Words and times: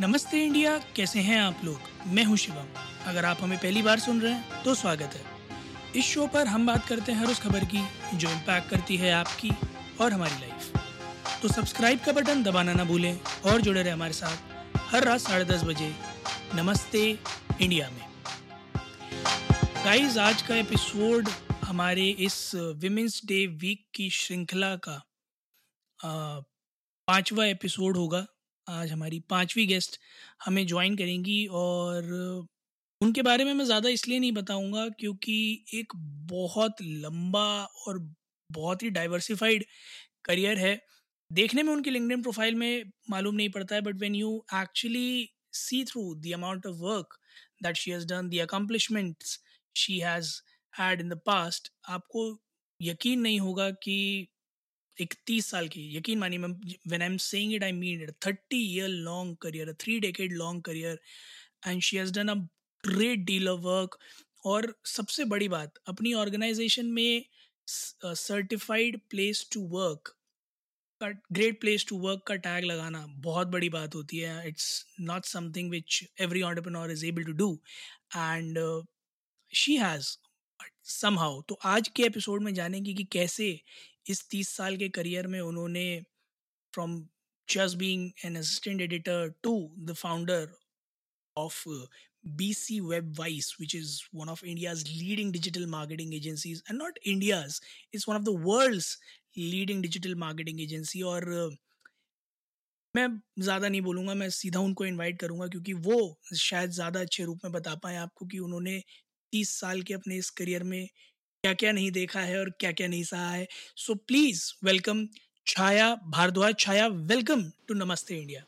नमस्ते 0.00 0.42
इंडिया, 0.44 0.76
कैसे 0.96 1.20
हैं 1.20 1.38
आप 1.40 1.60
लोग? 1.64 1.78
मैं 2.06 2.24
हूँ 2.24 2.36
शिवम। 2.36 2.66
अगर 3.06 3.24
आप 3.24 3.38
हमें 3.40 3.56
पहली 3.58 3.80
बार 3.82 3.98
सुन 3.98 4.20
रहे 4.20 4.32
हैं 4.32 4.62
तो 4.64 4.74
स्वागत 4.74 5.14
है। 5.14 5.22
इस 5.96 6.04
शो 6.04 6.26
पर 6.26 6.46
हम 6.46 6.66
बात 6.66 6.86
करते 6.86 7.12
हैं 7.12 7.18
हर 7.20 7.30
उस 7.30 7.40
खबर 7.42 7.64
की, 7.64 7.82
जो 8.14 8.30
इम्पैक्ट 8.30 8.68
करती 8.70 8.96
है 8.96 9.10
आपकी 9.12 9.50
और 10.00 10.12
हमारी 10.12 10.38
लाइफ 10.40 11.40
तो 11.42 11.48
सब्सक्राइब 11.48 12.00
का 12.06 12.12
बटन 12.12 12.42
दबाना 12.42 12.72
ना 12.72 12.84
भूलें 12.84 13.18
और 13.44 13.60
जुड़े 13.60 13.82
रहे 13.82 13.92
हमारे 13.92 14.12
साथ 14.12 14.78
हर 14.92 15.04
रात 15.04 15.20
साढ़े 15.20 15.44
दस 15.44 15.64
बजे 15.64 15.92
नमस्ते 16.54 17.04
इंडिया 17.60 17.90
में। 17.90 18.06
गाइस 19.84 20.18
आज 20.20 20.42
का 20.42 20.56
एपिसोड 20.56 21.28
हमारे 21.64 22.08
इस 22.20 22.50
विमेंस 22.54 23.20
डे 23.26 23.46
वीक 23.58 23.86
की 23.94 24.10
श्रृंखला 24.12 24.74
का 24.78 25.02
पांचवा 26.00 27.46
एपिसोड 27.46 27.96
होगा। 27.96 28.26
आज 28.68 28.90
हमारी 28.92 29.18
पांचवी 29.30 29.64
गेस्ट 29.66 29.98
हमें 30.44 30.66
ज्वाइन 30.66 30.96
करेंगी 30.96 31.46
और 31.50 32.12
उनके 33.00 33.22
बारे 33.22 33.44
में 33.44 33.52
मैं 33.54 33.64
ज़्यादा 33.64 33.88
इसलिए 33.88 34.18
नहीं 34.18 34.32
बताऊँगा 34.32 34.88
क्योंकि 35.00 35.64
एक 35.74 35.92
बहुत 36.32 36.82
लंबा 36.82 37.48
और 37.86 37.98
बहुत 38.50 38.82
ही 38.82 38.90
डाइवर्सिफाइड 38.90 39.64
करियर 40.24 40.58
है। 40.58 40.78
देखने 41.30 41.62
में 41.62 41.72
उनकी 41.72 41.90
लिंकडिन 41.90 42.22
प्रोफ़ाइल 42.22 42.54
में 42.54 42.84
मालूम 43.10 43.34
नहीं 43.34 43.48
पड़ता 43.50 43.74
है 43.74 43.80
but 43.80 44.00
when 44.00 44.14
you 44.14 44.36
actually 44.54 45.28
see 45.52 45.84
through 45.84 46.14
the 46.14 46.32
amount 46.34 46.66
of 46.66 46.76
work 46.76 47.18
that 47.62 47.76
she 47.76 47.90
has 47.90 48.06
done 48.06 48.28
the 48.28 48.40
accomplishments 48.42 49.38
she 49.76 49.98
has 50.00 50.32
had 50.74 51.00
in 51.00 51.08
the 51.08 51.20
past 51.26 51.72
आपको 51.88 52.24
यकीन 52.80 53.20
नहीं 53.20 53.40
होगा 53.40 53.70
कि 53.70 53.98
इकतीस 55.00 55.50
साल 55.50 55.68
की, 55.68 55.82
यकीन 55.96 56.18
मानिए, 56.18 56.38
मैं 56.38 56.48
when 56.88 57.02
I 57.02 57.08
am 57.08 57.16
saying 57.24 57.54
it 57.54 57.64
I 57.64 57.72
mean 57.72 58.02
it 58.02 58.10
thirty 58.26 58.62
year 58.66 58.88
long 58.88 59.36
career 59.42 59.72
three 59.80 59.98
decade 60.00 60.32
long 60.34 60.62
career 60.64 60.98
and 61.66 61.82
she 61.82 61.96
has 61.96 62.12
done 62.14 62.28
a 62.28 62.34
great 62.84 63.24
deal 63.26 63.48
of 63.48 63.60
work 63.60 63.98
और 64.46 64.74
सबसे 64.86 65.24
बड़ी 65.24 65.48
बात, 65.48 65.74
अपनी 65.88 66.12
ऑर्गेनाइजेशन 66.14 66.86
में 66.86 67.24
सर्टिफाइड 67.68 69.00
प्लेस 69.10 69.48
टू 69.52 69.60
वर्क 69.70 70.14
का 71.00 71.08
ग्रेट 71.32 71.60
प्लेस 71.60 71.84
टू 71.88 71.98
वर्क 72.00 72.22
का 72.26 72.34
tag 72.36 72.64
लगाना 72.64 73.04
बहुत 73.24 73.46
बड़ी 73.48 73.68
बात 73.70 73.94
होती 73.94 74.18
है। 74.18 74.48
It's 74.48 74.86
not 75.00 75.24
something 75.24 75.70
which 75.70 76.02
every 76.20 76.42
entrepreneur 76.42 76.90
is 76.92 77.04
able 77.06 77.24
to 77.24 77.32
do 77.32 77.52
and 78.16 78.58
she 79.52 79.76
has 79.76 80.16
somehow 80.90 81.40
तो 81.48 81.58
आज 81.66 81.88
के 81.88 82.02
एपिसोड 82.02 82.42
में 82.42 82.52
जानेंगे 82.54 82.94
कि 82.94 83.04
कैसे 83.12 83.48
इस 84.08 84.28
तीस 84.30 84.48
साल 84.56 84.76
के 84.76 84.88
करियर 84.98 85.26
में 85.26 85.40
उन्होंने 85.40 85.86
from 86.74 87.00
just 87.48 87.76
being 87.78 88.10
an 88.24 88.36
assistant 88.36 88.80
editor 88.80 89.28
to 89.42 89.54
the 89.78 89.94
founder 89.94 90.48
of 91.36 91.62
B 92.36 92.52
C 92.54 92.80
Web 92.80 93.14
Wise 93.18 93.54
which 93.60 93.74
is 93.74 94.00
one 94.14 94.28
of 94.28 94.44
India's 94.44 94.84
leading 94.88 95.32
digital 95.32 95.66
marketing 95.66 96.14
agencies 96.14 96.62
and 96.70 96.78
not 96.78 96.98
India's 97.06 97.60
is 97.94 98.04
one 98.08 98.16
of 98.16 98.22
the 98.22 98.42
world's 98.46 98.98
leading 99.38 99.82
digital 99.82 100.14
marketing 100.14 100.60
agency 100.60 101.02
और 101.02 101.30
मैं 102.94 103.08
ज़्यादा 103.38 103.68
नहीं 103.68 103.80
बोलूँगा, 103.80 104.14
मैं 104.14 104.28
सीधा 104.30 104.60
उनको 104.60 104.84
invite 104.86 105.18
करूँगा, 105.20 105.46
क्योंकि 105.46 105.72
वो 105.72 106.20
शायद 106.36 106.70
ज़्यादा 106.70 107.00
अच्छे 107.00 107.24
रूप 107.24 107.40
में 107.44 107.52
बता 107.52 107.74
पाए 107.82 107.96
आपको 107.96 108.26
कि 108.26 108.38
उन्होंने 108.38 108.78
तीस 109.32 109.50
साल 109.60 109.82
के 109.82 109.94
अपने 109.94 110.16
इस 110.16 110.30
करियर 110.30 110.62
में 110.64 110.88
क्या 111.44 111.52
क्या 111.54 111.72
नहीं 111.72 111.90
देखा 111.92 112.20
है 112.20 112.38
और 112.38 112.48
क्या 112.60 112.70
क्या 112.72 112.86
नहीं 112.88 113.02
सहा 113.04 113.30
है। 113.30 113.46
So 113.76 113.94
please 114.06 114.40
welcome 114.64 115.06
Chhaya 115.46 115.94
Bhardwaj 116.08 116.54
Chhaya 116.58 116.86
welcome 116.86 117.42
to 117.68 117.74
Namaste 117.74 118.14
India 118.14 118.42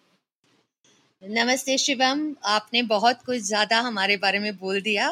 नमस्ते 1.23 1.77
शिवम 1.79 2.25
आपने 2.49 2.83
बहुत 2.85 3.23
कुछ 3.27 3.43
ज़्यादा 3.43 3.81
हमारे 3.81 4.17
बारे 4.17 4.39
में 4.39 4.57
बोल 4.59 4.81
दिया। 4.81 5.11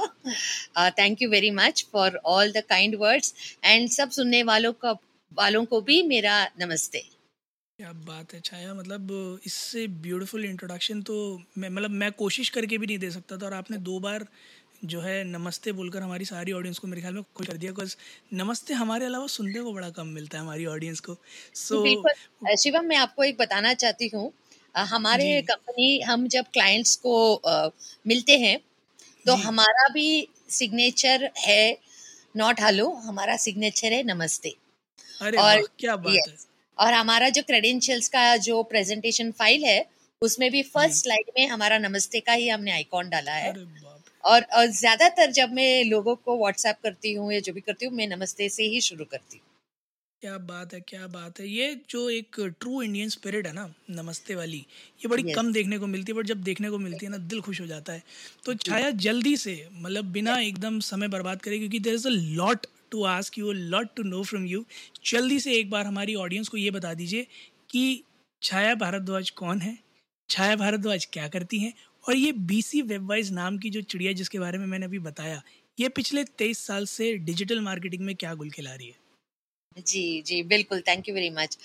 Thank 0.99 1.23
you 1.23 1.29
very 1.31 1.51
much 1.53 1.84
for 1.93 2.17
all 2.27 2.53
the 2.53 2.62
kind 2.69 2.97
words 3.00 3.34
and 3.65 3.88
सब 3.91 4.11
सुनने 4.11 4.43
वालों 4.50 4.72
का 4.75 4.93
वालों 5.33 5.65
को 5.65 5.81
भी 5.83 6.03
मेरा 6.05 6.43
नमस्ते। 6.61 7.05
क्या 7.78 7.93
बात 8.06 8.33
है 8.34 8.41
छाया 8.41 8.75
मतलब 8.75 9.41
इससे 9.47 9.87
ब्यूटीफुल 10.03 10.44
इंट्रोडक्शन 10.44 11.03
तो 11.03 11.17
मैं 11.59 11.69
मतलब 11.69 11.91
मैं 11.97 12.11
कोशिश 12.15 12.49
करके 12.50 12.78
भी 12.78 12.87
नहीं 12.87 12.99
दे 12.99 13.11
सकता 13.11 13.37
था 13.37 13.47
और 13.47 13.55
आपने 13.55 13.77
दो 13.84 13.99
बार 14.00 14.27
जो 14.83 15.00
है 15.00 15.22
नमस्ते 15.25 15.72
बोलकर 15.72 16.03
हमारी 16.03 16.25
सारी 16.25 16.53
ऑडियंस 16.53 16.78
को 16.78 16.89
मेरे 16.89 17.00
ख्याल 17.00 17.15
में 17.15 17.22
खुश 17.37 17.47
कर 17.47 17.56
दिया 17.56 17.72
बिकॉज़ 17.72 17.94
नमस्ते 18.34 18.75
हमारे 18.75 19.06
अलावा 19.06 19.27
सुनने 19.27 19.61
को 19.61 19.72
बड़ा 19.72 19.89
कम 19.91 20.06
मिलता 20.09 20.39
है 20.39 20.43
हमारी 20.44 20.66
ऑडियंस 20.66 21.00
को। 21.00 21.16
सो 21.55 21.77
so, 21.77 22.56
शिवम 22.56 22.84
मैं 22.84 22.97
आपको 22.97 23.25
एक 23.25 23.37
बताना 23.38 23.72
चाहती 23.75 24.09
हूँ। 24.15 24.33
हमारे 24.75 25.41
कंपनी 25.43 26.00
हम 26.00 26.27
जब 26.28 26.44
क्लाइंट्स 26.53 26.94
को 26.97 27.34
आ, 27.34 27.69
मिलते 28.06 28.38
हैं 28.38 28.59
तो 29.27 29.34
हमारा 29.37 29.88
भी 29.88 30.28
सिग्नेचर 30.50 31.28
है 31.38 31.78
नॉट 32.34 32.61
हेलो 32.61 32.88
हमारा 33.05 33.37
सिग्नेचर 33.37 33.93
है 33.93 34.03
नमस्ते। 34.05 34.55
अरे 35.21 35.38
और 35.38 35.67
क्या 35.81 35.97
बात 35.99 36.28
है। 36.28 36.37
और 36.78 36.93
हमारा 36.93 37.28
जो 37.28 37.43
क्रेडेंशियल्स 37.43 38.09
का 38.09 38.37
जो 38.38 38.62
प्रेजेंटेशन 38.65 39.31
फ़ाइल 39.33 39.65
है 39.65 39.84
उसमें 40.22 40.50
भी 40.50 40.62
फ़र्स्ट 40.65 41.03
स्लाइड 41.03 41.31
में 41.38 41.47
हमारा 41.49 41.78
नमस्ते 41.78 42.21
का 42.21 42.33
ही 42.33 42.49
हमने 42.49 42.72
आइकॉन 42.72 43.09
डाला 43.09 43.33
है। 43.33 43.53
और, 44.25 44.43
और 44.43 44.67
ज़्यादातर 44.73 45.31
जब 45.33 45.53
मैं 45.53 45.84
लोगों 45.84 46.15
को 46.17 46.39
व्हाट्सएप 46.39 46.77
करती 46.83 47.12
हूँ 47.12 47.33
या 47.33 47.41
जो 47.41 47.53
भी 47.53 47.61
करती 47.61 47.87
हूँ 47.87 47.95
मैं 47.95 48.06
नमस्ते 48.09 48.49
से 48.49 48.62
ही 48.65 48.81
शुरू 48.81 49.05
करती 49.05 49.39
हूँ। 49.39 49.47
क्या 50.23 50.37
बात 50.39 50.73
है 50.75 50.81
क्या 50.81 51.06
बात 51.06 51.41
है। 51.41 51.47
ये 51.49 51.75
जो 51.91 52.09
एक 52.11 52.37
ट्रू 52.61 52.81
इंडियन 52.83 53.09
स्पिरिट 53.09 53.47
है 53.47 53.53
ना 53.53 53.67
नमस्ते 53.91 54.34
वाली 54.34 54.59
ये 54.59 55.09
बड़ी 55.09 55.23
yes. 55.23 55.34
कम 55.34 55.53
देखने 55.53 55.79
को 55.79 55.87
मिलती 55.87 56.12
है 56.12 56.19
बट 56.19 56.27
जब 56.27 56.43
देखने 56.43 56.71
को 56.71 56.79
मिलती 56.79 57.06
है 57.06 57.11
ना 57.12 57.19
दिल 57.27 57.41
खुश 57.41 57.61
हो 57.61 57.67
जाता 57.67 57.93
है। 57.93 58.03
तो 58.45 58.55
छाया 58.56 58.91
जल्दी 58.99 59.37
से 59.37 59.55
मतलब 59.73 60.11
बिना 60.12 60.39
एकदम 60.41 60.81
समय 60.81 61.09
बर्बाद 61.09 61.43
करे 61.43 61.59
क्योंकि 61.59 61.79
there 61.81 61.95
is 61.95 62.06
a 62.09 62.11
lot 62.11 62.67
to 62.91 63.03
ask 63.06 63.39
you 63.39 63.53
lot 63.53 63.95
to 63.97 64.03
know 64.05 64.23
from 64.23 64.47
you 64.47 64.65
जल्दी 65.06 65.39
से 65.41 65.55
एक 65.55 65.71
बार 65.71 65.87
हमारी 65.87 66.15
ऑडियंस 66.17 66.49
को 66.49 66.56
ये 66.56 66.71
बता 66.71 66.93
दीजिए 66.95 67.27
कि 67.71 68.03
छाया 68.43 68.75
भारद्वाज 68.75 69.31
कौन 69.31 69.61
है? 69.61 69.79
छाया 70.29 70.56
भारद्वाज 70.56 71.05
क्या 71.12 71.29
करती 71.29 71.59
हैं? 71.59 71.73
और 72.08 72.16
ये 72.16 72.32
बीसी 72.50 72.80
वेबवाइज 72.84 73.30
नाम 73.32 73.58
की 73.58 73.70
जो 73.70 73.80
चिड़िया 73.82 74.12
जिसके 74.12 74.38
बारे 74.38 74.58
में 74.58 74.66
मैंने 74.66 74.86
अभी 74.86 74.98
बताया 75.00 75.42
ये 75.78 75.88
पिछले 75.91 76.24
तेईस 76.38 76.58
साल 76.66 76.86
से 76.86 77.12
डिजिटल 77.20 77.60
मार्केटिंग 77.62 78.02
में 78.04 78.14
क्या 78.16 78.34
गुल 78.34 78.50
खिला 78.50 78.74
रही 78.74 78.86
है? 78.86 78.94
जी 79.76 80.22
जी 80.26 80.42
बिल्कुल 80.42 80.80
थैंक 80.88 81.08
यू 81.08 81.14
वेरी 81.14 81.30
मच 81.30 81.58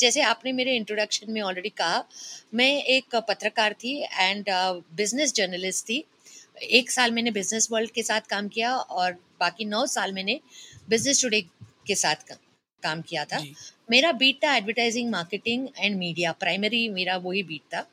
जैसे 0.00 0.20
आपने 0.22 0.52
मेरे 0.52 0.76
इंट्रोडक्शन 0.76 1.32
में 1.32 1.40
ऑलरेडी 1.42 1.68
कहा 1.78 2.04
मैं 2.54 2.82
एक 2.84 3.16
पत्रकार 3.28 3.72
थी 3.74 3.96
एंड 4.02 4.44
बिज़नेस 4.96 5.34
जर्नलिस्ट 5.34 5.84
थी। 5.84 6.04
एक 6.56 6.90
साल 6.90 7.12
मैंने 7.12 7.30
बिज़नेस 7.30 7.68
वर्ल्ड 7.72 7.90
के 7.90 8.02
साथ 8.02 8.20
काम 8.30 8.48
किया 8.48 8.74
और 8.76 9.12
बाकी 9.40 9.64
नौ 9.66 9.84
साल 9.88 10.12
मैंने 10.12 10.40
बिज़नेस 10.88 11.22
टुडे 11.22 11.40
के 11.86 11.94
साथ 11.96 12.28
का, 12.28 12.34
काम 12.82 13.02
किया 13.02 13.24
था। 13.24 13.42
मेरा 13.90 14.12
बीट 14.14 14.42
था 14.44 14.56
advertising 14.56 15.10
marketing 15.10 15.68
and 15.76 15.96
media 15.96 16.32
primary 16.34 16.88
मेरा 16.90 17.16
वही 17.18 17.42
बीट 17.42 17.62
था। 17.74 17.86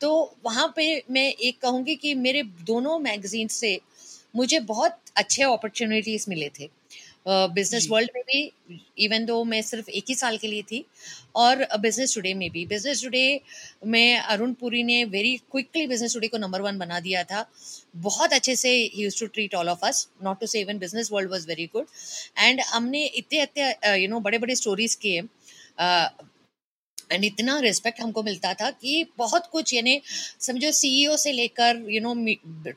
तो 0.00 0.10
वहाँ 0.44 0.72
पे 0.76 1.02
मैं 1.10 1.28
एक 1.32 1.60
कहूँगी 1.62 1.94
कि 1.96 2.14
मेरे 2.16 2.42
दोनों 2.66 2.98
मैगजीन 3.00 3.48
से 3.48 3.78
मुझे 4.36 4.60
बहुत 4.66 4.98
अच्छे 5.16 5.42
अपॉर्चुनिटीज़ 5.42 6.26
मिले 6.30 6.48
थे। 6.58 6.68
बिज़नेस 7.26 7.84
uh, 7.84 7.90
वर्ल्ड 7.90 8.10
में 8.14 8.22
भी 8.24 8.76
इवन 9.04 9.24
दो 9.26 9.42
मैं 9.44 9.60
सिर्फ़ 9.62 9.88
एक 9.90 10.04
ही 10.08 10.14
साल 10.14 10.36
के 10.38 10.48
लिए 10.48 10.62
थी 10.62 10.84
और 11.36 11.66
बिज़नेस 11.80 12.14
टुडे 12.14 12.32
में 12.34 12.48
भी। 12.50 12.64
बिज़नेस 12.66 13.02
टुडे 13.02 13.40
में 13.86 14.18
अरुण 14.18 14.52
पुरी 14.60 14.82
ने 14.82 15.04
वेरी 15.06 15.36
क्विकली 15.50 15.86
बिज़नेस 15.86 16.14
टुडे 16.14 16.28
को 16.28 16.38
नंबर 16.38 16.60
वन 16.62 16.78
बना 16.78 17.00
दिया 17.00 17.24
था। 17.24 17.44
बहुत 17.98 18.32
अच्छे 18.32 18.56
से 18.56 18.70
ही 18.70 18.90
use 18.96 19.18
to 19.20 19.26
treat 19.26 19.54
all 19.54 19.68
of 19.68 19.84
us 19.86 20.08
not 20.24 20.40
to 20.40 20.46
say 20.46 20.60
even 20.60 20.78
Business 20.78 21.10
World 21.12 21.30
was 21.30 21.46
very 21.48 21.66
good 21.72 21.86
and 22.38 22.60
हमने 22.68 23.04
इतने 23.06 23.42
इतने 23.42 23.94
यू 23.96 24.08
नो 24.08 24.20
बड़े 24.20 24.38
बड़े 24.38 24.54
स्टोरीज 24.54 24.94
किए 24.94 25.22
एंड 27.10 27.24
इतना 27.24 27.58
रिस्पेक्ट 27.60 28.00
हमको 28.00 28.22
मिलता 28.22 28.52
था 28.54 28.70
कि 28.72 29.04
बहुत 29.18 29.46
कुछ 29.52 29.74
यानी 29.74 30.00
समझो 30.40 30.70
सीईओ 30.72 31.12
e 31.12 31.18
से 31.18 31.32
लेकर 31.32 31.84
you 31.88 32.00
know 32.02 32.14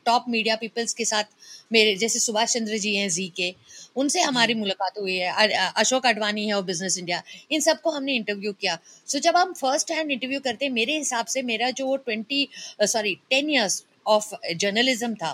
top 0.04 0.24
media 0.28 0.56
peoples 0.56 0.94
के 0.94 1.04
साथ 1.04 1.24
मेरे 1.72 1.94
जैसे 1.96 2.18
सुभाष 2.18 2.52
चंद्र 2.52 2.78
जी 2.78 2.94
हैं 2.94 3.08
जी 3.10 3.28
के 3.36 3.54
उनसे 3.96 4.20
हमारी 4.22 4.54
मुलाकात 4.54 4.98
हुई 4.98 5.16
है 5.16 5.48
अशोक 5.74 6.06
अडवाणी 6.06 6.46
है 6.46 6.54
और 6.54 6.62
बिज़नेस 6.64 6.98
इंडिया 6.98 7.22
इन 7.50 7.60
सबको 7.60 7.90
हमने 7.90 8.14
इंटरव्यू 8.14 8.52
किया। 8.54 8.78
सो 9.08 9.18
so, 9.18 9.24
जब 9.24 9.36
हम 9.36 9.52
फ़र्स्ट 9.54 9.90
हैंड 9.90 10.10
इंटरव्यू 10.10 10.40
करते 10.40 10.68
मेरे 10.70 10.98
हिसाब 10.98 11.26
से 11.26 11.42
मेरा 11.44 11.70
जो 11.72 11.96
twenty 12.04 12.48
sorry 12.82 13.14
ten 13.30 13.50
years 13.50 13.84
of 14.06 14.34
journalism 14.54 15.14
था 15.14 15.32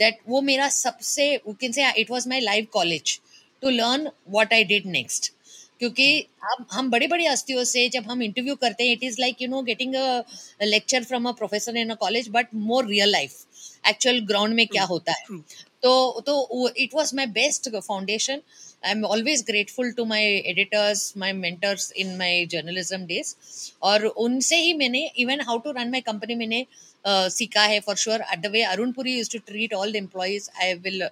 दैट 0.00 0.18
वो 0.28 0.40
मेरा 0.42 0.68
सबसे 0.70 1.36
can 1.46 1.72
say 1.72 1.90
it 2.00 2.10
was 2.10 2.28
my 2.28 2.40
live 2.40 2.66
college 2.72 3.18
to 3.62 3.70
learn 3.72 4.08
what 4.30 4.52
I 4.52 4.64
did 4.64 4.86
next 4.90 5.32
क्योंकि 5.80 6.08
अब 6.52 6.66
हम 6.72 6.90
बड़ी 6.90 7.06
बड़ी 7.06 7.26
हस्तियों 7.26 7.64
से 7.64 7.88
जब 7.88 8.10
हम 8.10 8.22
इंटरव्यू 8.22 8.54
करते 8.56 8.84
हैं 8.84 8.92
it 8.92 9.02
is 9.04 9.20
like 9.20 9.42
you 9.42 9.48
know 9.48 9.62
getting 9.62 9.94
a 9.94 10.22
lecture 10.64 11.04
from 11.04 11.28
a 11.28 11.32
professor 11.32 11.76
in 11.76 11.90
a 11.90 11.94
college 12.00 12.28
but 12.32 12.54
more 12.68 12.86
real 12.86 13.10
life 13.10 13.44
actual 13.88 14.20
ground 14.26 14.54
में 14.54 14.66
क्या 14.66 14.84
होता 14.84 15.12
है? 15.12 15.40
तो 15.82 16.22
तो 16.26 16.68
it 16.76 16.94
was 16.94 17.14
my 17.14 17.26
best 17.34 17.68
foundation 17.76 18.40
I 18.84 18.90
am 18.90 19.04
always 19.04 19.42
grateful 19.46 19.90
to 19.92 20.04
my 20.04 20.24
editors 20.46 21.12
my 21.16 21.32
mentors 21.34 21.92
in 21.96 22.16
my 22.16 22.46
journalism 22.46 23.06
days 23.06 23.34
और 23.82 24.04
उनसे 24.26 24.56
ही 24.56 24.72
मैंने 24.74 25.06
even 25.18 25.40
how 25.46 25.58
to 25.58 25.70
run 25.70 25.90
my 25.90 26.00
company 26.00 26.34
मैंने 26.34 26.64
सीखा 27.04 27.62
है 27.64 27.80
for 27.80 27.96
sure 27.96 28.20
at 28.22 28.38
the 28.40 28.50
way 28.52 28.62
Arun Puri 28.64 29.16
use 29.16 29.30
to 29.32 29.38
treat 29.46 29.74
all 29.74 29.92
the 29.92 29.96
employees 29.96 30.50
I 30.62 30.74
will 30.76 31.08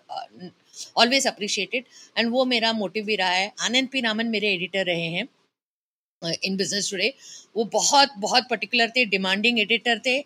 always 0.97 1.27
appreciated 1.27 1.85
and 2.17 2.31
वो 2.31 2.45
मेरा 2.45 2.73
motive 2.73 3.05
भी 3.05 3.17
रहा 3.17 3.31
है। 3.31 3.53
आनंद 3.61 3.89
पी 3.93 4.01
रामन 4.01 4.27
मेरे 4.29 4.53
एडिटर 4.55 4.87
रहे 4.87 5.09
हैं 5.17 5.29
इन 6.23 6.57
बिज़नेस 6.57 6.91
टुडे 6.91 7.13
वो 7.57 7.65
बहुत 7.73 8.13
बहुत 8.19 8.47
पर्टिकुलर 8.51 8.91
थे 8.91 9.05
डिमांडिंग 9.07 9.59
एडिटर 9.61 9.99
थे। 10.07 10.17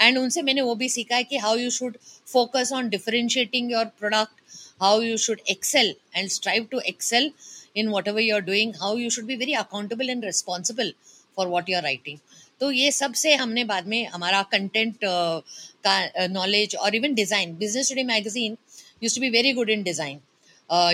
एंड 0.00 0.18
उनसे 0.18 0.42
मैंने 0.42 0.60
वो 0.60 0.74
भी 0.74 0.88
सीखा 0.88 1.16
है 1.16 1.24
कि 1.24 1.36
how 1.38 1.56
you 1.56 1.70
should 1.70 1.96
focus 2.26 2.72
on 2.72 2.88
differentiating 2.88 3.72
your 3.72 3.84
product 3.98 4.40
how 4.82 5.00
you 5.02 5.16
should 5.24 5.40
excel 5.50 5.94
and 6.16 6.28
strive 6.30 6.66
to 6.70 6.80
excel 6.88 7.30
in 7.76 7.88
whatever 8.08 8.20
you 8.20 8.34
are 8.34 8.40
doing 8.42 8.74
how 8.80 8.96
you 8.98 9.10
should 9.10 9.24
be 9.24 9.36
very 9.36 9.54
accountable 9.54 10.10
and 10.10 10.24
responsible 10.24 10.92
for 11.36 11.46
what 11.46 11.70
you 11.70 11.76
are 11.76 11.82
writing 11.82 12.18
तो 12.60 12.70
ये 12.72 12.90
सबसे 12.92 13.34
हमने 13.34 13.64
बाद 13.64 13.86
में 13.88 14.06
हमारा 14.06 14.42
content 14.52 14.94
uh, 14.94 15.42
का 15.86 16.26
knowledge 16.28 16.74
uh, 16.74 16.80
और 16.80 16.94
even 16.94 17.14
design 17.14 17.56
Business 17.58 17.88
Today 17.88 18.02
magazine 18.04 18.56
use 19.02 19.14
to 19.14 19.20
be 19.20 19.30
very 19.30 19.52
good 19.52 19.70
in 19.70 19.82
design 19.82 20.20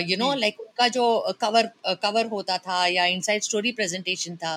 you 0.09 0.17
know 0.17 0.33
like 0.35 0.59
उनका 0.59 0.87
जो 0.87 1.03
कवर 1.41 1.69
कवर 2.03 2.25
होता 2.27 2.57
था 2.57 2.85
या 2.87 3.05
इनसाइड 3.05 3.43
स्टोरी 3.43 3.71
प्रेजेंटेशन 3.71 4.35
था 4.35 4.55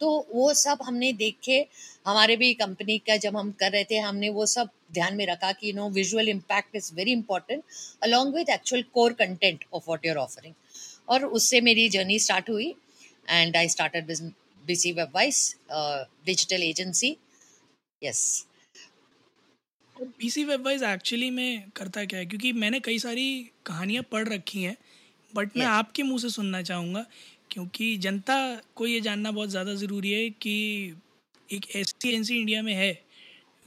तो 0.00 0.10
वो 0.32 0.52
सब 0.54 0.78
हमने 0.84 1.12
देखे। 1.12 1.66
हमारे 2.06 2.36
भी 2.36 2.52
कंपनी 2.54 2.98
का 3.06 3.16
जब 3.16 3.36
हम 3.36 3.50
कर 3.60 3.70
रहे 3.72 3.84
थे 3.84 3.98
हमने 3.98 4.28
वो 4.30 4.46
सब 4.46 4.68
ध्यान 4.94 5.16
में 5.16 5.26
रखा 5.26 5.52
कि 5.52 5.68
you 5.68 5.74
know 5.74 5.88
visual 5.90 6.28
impact 6.28 6.76
is 6.76 6.92
very 6.94 7.12
important 7.12 7.62
along 8.02 8.34
with 8.34 8.48
actual 8.50 8.82
core 8.94 9.12
content 9.12 9.64
of 9.74 9.84
what 9.88 10.06
you're 10.06 10.16
offering 10.16 10.54
और 11.08 11.24
उससे 11.38 11.60
मेरी 11.60 11.88
जर्नी 11.88 12.18
स्टार्ट 12.18 12.50
हुई 12.50 12.74
and 13.28 13.56
I 13.56 13.68
started 13.68 14.06
BC 14.64 14.92
web 14.92 15.10
wise 15.14 15.56
digital 15.70 16.62
agency 16.62 17.16
yes 18.02 18.24
BC 19.98 20.44
web 20.44 20.64
wise 20.64 20.82
actually 20.84 21.30
में 21.30 21.70
करता 21.76 22.04
क्या 22.04 22.18
है? 22.18 22.26
क्योंकि 22.26 22.52
मैंने 22.54 22.80
कई 22.80 22.98
सारी 22.98 23.26
कहानियाँ 23.66 24.02
पढ़ 24.12 24.28
रखी 24.28 24.62
हैं 24.62 24.76
बट 25.34 25.56
मैं 25.56 25.66
आपके 25.66 26.02
मुँह 26.02 26.18
से 26.18 26.28
सुनना 26.30 26.62
चाहूँगा 26.62 27.04
क्योंकि 27.50 27.96
जनता 27.98 28.36
को 28.76 28.86
ये 28.86 29.00
जानना 29.00 29.30
बहुत 29.30 29.48
ज़्यादा 29.50 29.74
ज़रूरी 29.74 30.10
है 30.12 30.28
कि 30.32 30.54
एक 31.48 31.66
ऐसी 31.76 32.08
एजेंसी 32.08 32.38
इंडिया 32.38 32.62
में 32.62 32.72
है 32.74 32.92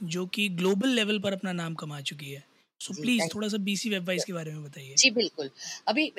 जो 0.00 0.26
कि 0.26 0.48
ग्लोबल 0.50 0.88
लेवल 0.90 1.18
पर 1.18 1.32
अपना 1.32 1.52
नाम 1.52 1.74
कमा 1.74 2.00
चुकी 2.02 2.30
है। 2.30 2.44
सो 2.80 2.94
प्लीज़ 2.94 3.28
थोड़ा 3.34 3.48
सा 3.48 3.56
बीसी 3.60 3.90
वेब 3.90 4.06
वाइज 4.06 4.24
के 4.24 4.32
बारे 4.32 4.52
में 4.52 4.62
बताइए। 4.64 4.94
जी 4.96 5.10
बिल्कुल। 5.10 5.50
अभी 5.88 6.12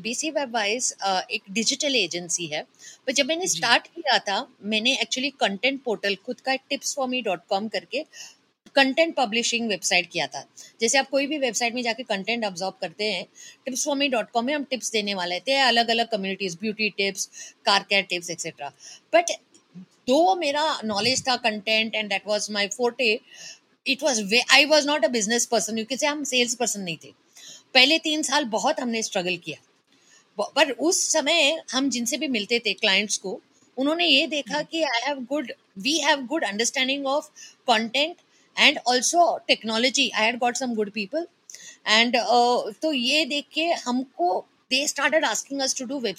B 0.00 0.30
C 0.30 0.54
Web 0.54 0.94
Wise 1.30 1.42
digital 1.50 1.96
agency 1.96 2.46
है 2.46 2.62
पर 3.06 3.12
जब 3.12 3.26
मैंने 3.26 3.46
स्टार्ट 3.48 3.86
किया 3.86 4.18
था 4.20 4.46
मैंने 4.64 4.94
एक्चुअली 5.02 5.30
कंटेंट 5.40 5.82
पोर्टल 5.84 6.16
खुद 6.26 6.40
का 6.40 6.54
tips 6.70 6.94
for 6.96 7.08
me 7.08 7.20
dot 7.22 7.40
com 7.48 7.68
करके 7.68 8.04
कंटेंट 8.76 9.14
पब्लिशिंग 9.16 9.68
वेबसाइट 9.68 10.08
किया 10.12 10.26
था। 10.26 10.44
जैसे 10.80 10.98
आप 10.98 11.08
कोई 11.10 11.26
भी 11.26 11.38
वेबसाइट 11.38 11.74
में 11.74 11.82
जाके 11.82 12.02
कंटेंट 12.04 12.44
ऑब्जॉर्व 12.44 12.74
करते 12.80 13.10
हैं 13.12 13.24
tips 13.64 13.84
for 13.84 13.96
me 13.96 14.08
dot 14.08 14.30
com 14.30 14.44
में 14.44 14.54
हम 14.54 14.64
टिप्स 14.70 14.92
देने 14.92 15.14
वाले 15.14 15.40
थे 15.40 15.56
अलग 15.58 15.88
अलग 15.90 16.08
communities 16.10 16.56
beauty 16.60 16.88
tips 16.96 17.28
car 17.66 17.86
care 17.90 18.02
tips 18.10 18.30
etcetera 18.30 18.72
but 19.14 19.30
though 20.08 20.34
मेरा 20.36 20.64
नॉलेज 20.84 21.26
था 21.28 21.36
content 21.38 21.94
and 21.94 22.08
that 22.10 22.26
was 22.26 22.50
my 22.50 22.68
forte 22.76 23.12
it 23.86 24.02
was 24.02 24.34
I 24.50 24.64
was 24.64 24.86
not 24.86 25.04
a 25.04 25.08
business 25.08 25.46
person 25.46 25.74
क्योंकि 25.74 26.04
हम 26.06 26.22
सेल्स 26.24 26.54
पर्सन 26.54 26.80
नहीं 26.80 26.96
थे। 27.04 27.12
पहले 27.74 27.98
तीन 27.98 28.22
साल 28.22 28.44
बहुत 28.50 28.80
हमने 28.80 29.02
स्ट्रगल 29.02 29.36
किया। 29.44 29.58
पर 30.38 30.70
उस 30.70 31.02
समय 31.12 31.62
हम 31.70 31.88
जिनसे 31.90 32.16
भी 32.16 32.28
मिलते 32.28 32.58
थे 32.66 32.72
क्लाइंट्स 32.74 33.16
को, 33.16 33.40
उन्होंने 33.76 34.06
ये 34.06 34.26
देखा 34.26 34.62
कि 34.62 34.82
I 34.82 35.00
have 35.06 35.20
good 35.30 35.52
we 35.78 35.96
have 36.00 36.24
good 36.26 36.44
understanding 36.44 37.06
of 37.06 37.28
content 37.68 38.16
and 38.58 38.78
also 38.86 39.24
technology 39.48 40.08
I 40.10 40.24
had 40.24 40.38
got 40.38 40.56
some 40.56 40.74
good 40.74 40.90
people 40.90 41.26
and 41.86 42.16
तो 42.82 42.92
ये 42.92 43.24
देख 43.26 43.46
के 43.54 43.64
हमको 43.86 44.38
they 44.70 44.86
started 44.88 45.24
asking 45.24 45.60
us 45.62 45.76
to 45.78 45.84
do 45.84 45.98
web 46.00 46.16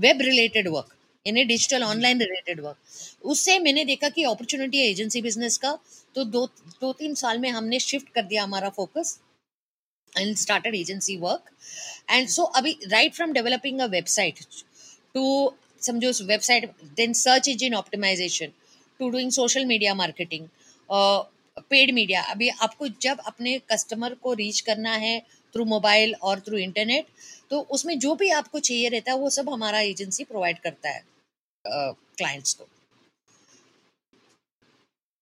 web 0.00 0.20
related 0.22 0.68
work 0.68 0.96
यानी 1.26 1.44
डिजिटल 1.44 1.82
ऑनलाइन 1.82 2.20
रिलेटेड 2.20 2.60
वर्क 2.60 3.26
उससे 3.32 3.58
मैंने 3.58 3.84
देखा 3.84 4.08
कि 4.08 4.22
अपॉर्चुनिटी 4.24 4.78
है 4.78 4.90
एजेंसी 4.90 5.22
बिज़नेस 5.22 5.56
का. 5.58 5.78
तो 6.14 6.24
दो 6.26 6.46
दो 6.80 6.92
तीन 6.92 7.14
साल 7.14 7.38
में 7.38 7.50
हमने 7.50 7.78
शिफ्ट 7.80 8.08
कर 8.14 8.22
दिया 8.22 8.42
हमारा 8.42 8.68
focus 8.76 9.18
and 10.12 10.36
started 10.36 10.74
agency 10.74 11.16
work 11.16 11.50
and 12.10 12.28
so 12.28 12.42
अभी 12.60 12.76
right 12.86 13.14
from 13.14 13.32
developing 13.32 13.80
a 13.80 13.86
website 13.88 14.38
to 15.14 15.52
समझो 15.82 16.08
उस 16.10 16.22
website 16.22 16.70
then 16.96 17.12
search 17.16 17.48
engine 17.48 17.74
optimisation 17.74 18.52
to 19.00 19.08
doing 19.10 19.30
social 19.32 19.64
media 19.64 19.94
marketing 19.94 20.46
paid 21.58 21.90
media 21.94 22.22
अभी 22.22 22.48
आपको 22.48 22.88
जब 23.02 23.20
अपने 23.26 23.58
कस्टमर 23.72 24.14
को 24.14 24.32
रीच 24.32 24.60
करना 24.60 24.90
है 24.96 25.18
थ्रू 25.54 25.64
मोबाइल 25.64 26.14
और 26.22 26.40
थ्रू 26.40 26.58
इंटरनेट 26.58 27.06
तो 27.50 27.60
उसमें 27.70 27.98
जो 27.98 28.14
भी 28.14 28.30
आपको 28.30 28.58
चाहिए 28.58 28.88
रहता 28.88 29.12
है 29.12 29.18
वो 29.18 29.30
सब 29.30 29.48
हमारा 29.50 29.80
एजेंसी 29.80 30.24
प्रोवाइड 30.24 30.58
करता 30.58 30.90
है 30.90 31.02
क्लाइंट्स 31.66 32.54
को। 32.54 32.64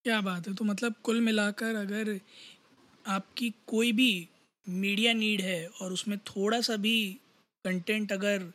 क्या 0.04 0.20
बात 0.20 0.48
है? 0.48 0.54
तो 0.54 0.64
मतलब 0.64 0.94
कुल 1.02 1.20
मिलाकर 1.20 1.74
अगर 1.74 2.20
आपकी 3.06 3.50
कोई 3.66 3.92
भी 3.92 4.28
मीडिया 4.68 5.12
नीड 5.12 5.40
है 5.40 5.66
और 5.80 5.92
उसमें 5.92 6.18
थोड़ा 6.18 6.60
सा 6.60 6.76
भी 6.76 7.18
कंटेंट 7.64 8.12
अगर 8.12 8.52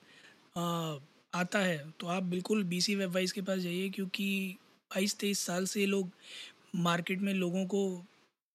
आ, 0.58 0.98
आता 1.34 1.60
है 1.60 1.78
तो 2.00 2.08
आप 2.08 2.24
बिल्कुल 2.24 2.64
बी 2.64 2.82
सी 2.82 2.96
वेब 2.96 3.14
वाइज 3.14 3.32
के 3.32 3.42
पास 3.42 3.60
जाइए 3.60 3.90
क्योंकि 3.90 4.58
बाईस 4.92 5.16
तेईस 5.16 5.40
साल 5.40 5.66
से 5.66 5.86
लोग 5.86 6.10
मार्केट 6.76 7.22
में 7.22 7.34
लोगों 7.34 7.66
को 7.66 7.84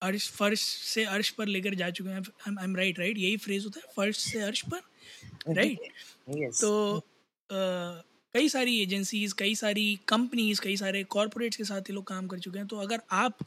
अर्श 0.03 0.31
फर्श 0.31 0.61
से 0.61 1.05
अर्श 1.05 1.31
पर 1.31 1.47
लेकर 1.47 1.75
जा 1.75 1.91
चुके 1.91 2.11
हैं। 2.11 2.23
आई 2.49 2.65
एम 2.65 2.77
राइट 2.77 2.99
राइट 2.99 3.19
यही 3.19 3.37
फ्रेज 3.37 3.65
होता 3.65 3.81
है 3.81 3.93
फर्श 3.97 4.17
से 4.17 4.41
अर्श 4.41 4.63
पर 4.73 5.55
राइट 5.55 5.79
yes. 5.79 6.61
तो 6.61 7.03
कई 8.35 8.49
सारी 8.49 8.79
एजेंसीज 8.83 9.33
कई 9.33 9.55
सारी 9.55 9.99
कंपनीज़ 10.09 10.61
कई 10.61 10.77
सारे 10.77 11.03
कॉरपोरेट्स 11.05 11.57
के 11.57 11.65
साथ 11.65 11.81
ये 11.81 11.95
लोग 11.95 12.05
काम 12.07 12.27
कर 12.27 12.39
चुके 12.39 12.59
हैं। 12.59 12.67
तो 12.67 12.77
अगर 12.77 13.01
आप 13.11 13.39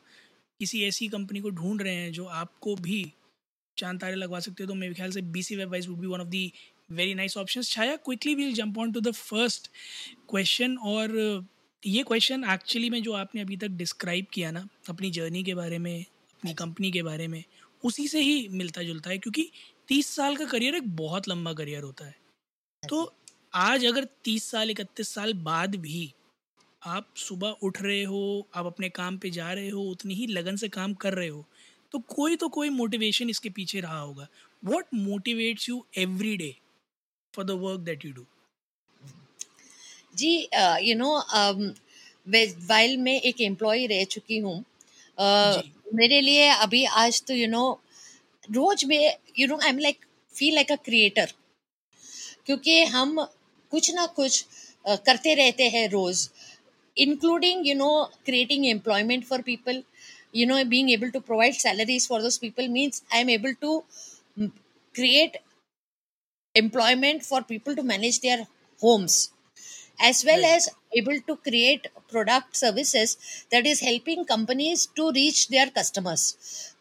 किसी 0.60 0.84
ऐसी 0.84 1.08
कंपनी 1.08 1.40
को 1.40 1.50
ढूंढ 1.50 1.82
रहे 1.82 1.96
हैं 1.96 2.12
जो 2.12 2.26
आपको 2.26 2.76
भी 2.76 3.14
चाँद 3.78 4.00
तारे 4.02 4.16
लगवा 4.16 4.40
सकते 4.40 4.64
हो 4.64 4.68
तो 4.68 4.74
मेरे 4.76 4.94
ख्याल 4.94 5.12
से 5.12 5.22
B 5.22 5.44
C 5.44 5.56
Web 5.56 5.70
Wise 5.72 5.88
would 5.88 6.00
be 6.00 6.08
one 6.08 6.22
of 6.22 6.28
the 6.28 6.52
very 6.92 7.14
nice 7.14 7.38
option 7.38 7.62
Chhaya 7.62 7.96
quickly 7.96 8.36
will 8.36 8.54
jump 8.54 8.78
on 8.78 8.92
to 8.92 9.02
the 9.02 9.12
first 9.12 9.72
question 10.30 10.78
और 10.78 11.10
ये 11.84 12.02
क्वेश्चन 12.04 12.44
एक्चुअली 12.44 12.90
में 12.90 13.02
जो 13.04 13.14
आपने 13.14 13.42
अभी 13.42 13.56
तक 13.58 13.68
डिस्क्राइब 13.68 14.26
किया 14.34 14.50
ना 14.52 14.68
अपनी 14.90 15.10
जर्नी 15.12 15.44
के 15.44 15.54
बारे 15.56 15.78
में 15.78 16.02
अपनी 16.02 16.54
कंपनी 16.54 16.92
के 16.92 17.04
बारे 17.04 17.28
में 17.28 17.44
उसी 17.84 18.08
से 18.08 18.22
ही 18.22 18.48
मिलता 18.48 18.84
जुलता 18.84 19.10
है 19.10 19.18
क्योंकि 19.18 19.50
तीस 19.88 20.08
साल 20.08 20.36
का 20.38 20.46
करियर 20.46 20.76
एक 20.76 20.96
बहुत 20.96 21.28
लंबा 21.28 21.54
करियर 21.54 21.84
होता 21.84 22.06
है। 22.06 22.16
तो 22.84 23.14
आज 23.54 23.86
अगर 23.86 24.08
तीस 24.24 24.44
साल 24.44 24.72
इकतीस 24.72 25.10
साल 25.10 25.34
बाद 25.34 25.76
भी 25.76 26.14
आप 26.82 27.08
सुबह 27.18 27.56
उठ 27.64 27.82
रहे 27.82 28.04
हो 28.04 28.48
आप 28.56 28.66
अपने 28.66 28.90
काम 28.90 29.18
पे 29.18 29.30
जा 29.30 29.52
रहे 29.54 29.70
हो 29.70 29.82
उतनी 29.82 30.14
ही 30.14 30.28
लगन 30.28 30.56
से 30.56 30.70
काम 30.70 30.94
कर 30.94 31.14
रहे 31.14 31.28
हो 31.28 31.46
तो 31.92 32.00
कोई 32.00 32.36
तो 32.36 32.50
कोई 32.50 32.70
मोटिवेशन 32.70 33.30
इसके 33.30 33.50
पीछे 33.50 33.80
रहा 33.80 34.00
होगा। 34.00 34.28
What 34.64 34.86
motivates 34.94 35.70
you 35.70 35.86
every 35.98 36.38
day 36.38 36.56
for 37.34 37.46
the 37.46 37.52
work 37.52 37.80
that 37.80 38.06
you 38.06 38.12
do 38.14 38.26
ji 40.22 40.36
you 40.84 40.96
know 40.96 41.12
while 42.28 42.98
में 42.98 43.14
एक 43.14 43.42
एम्प्लॉय 43.42 43.86
रह 43.88 44.04
चुकी 44.12 44.38
हूँ 44.40 44.58
मेरे 45.96 46.22
लिए 46.22 46.48
अभी 46.50 46.84
आज 46.98 47.22
तो 47.28 47.34
यू 47.34 47.48
नो 47.48 47.64
रोज 48.50 48.86
में 48.86 49.00
you 49.40 49.48
know 49.48 49.58
I 49.58 49.70
am 49.70 49.78
like 49.80 50.06
feel 50.36 50.56
like 50.56 50.72
a 50.72 50.76
creator 50.86 51.34
क्योंकि 52.46 52.84
हम 52.86 53.26
कुछ 53.72 53.94
ना 53.96 54.06
कुछ 54.06 54.44
uh, 54.86 54.98
करते 55.06 55.34
रहते 55.34 55.68
हैं 55.70 55.88
रोज 55.90 56.30
including 56.98 57.68
you 57.68 57.76
know 57.76 57.92
creating 58.26 58.66
employment 58.68 59.26
for 59.26 59.42
people 59.42 59.84
you 60.36 60.48
know 60.48 60.64
being 60.66 60.92
able 60.92 61.10
to 61.10 61.20
provide 61.20 61.56
salaries 61.56 62.08
for 62.08 62.22
those 62.22 62.38
people 62.38 62.68
means 62.70 63.04
I 63.14 63.22
am 63.22 63.30
able 63.30 63.54
to 63.62 63.84
create 64.40 65.38
employment 66.56 67.24
for 67.24 67.42
people 67.50 67.76
to 67.76 67.84
manage 67.84 68.20
their 68.20 68.46
homes 68.82 69.30
as 70.02 70.24
well 70.26 70.42
right. 70.42 70.58
as 70.58 70.70
able 70.94 71.20
to 71.28 71.36
create 71.38 71.88
product 72.10 72.56
services 72.56 73.18
that 73.52 73.66
is 73.66 73.80
helping 73.82 74.26
companies 74.26 74.86
to 74.96 75.12
reach 75.14 75.48
their 75.50 75.70
customers. 75.72 76.28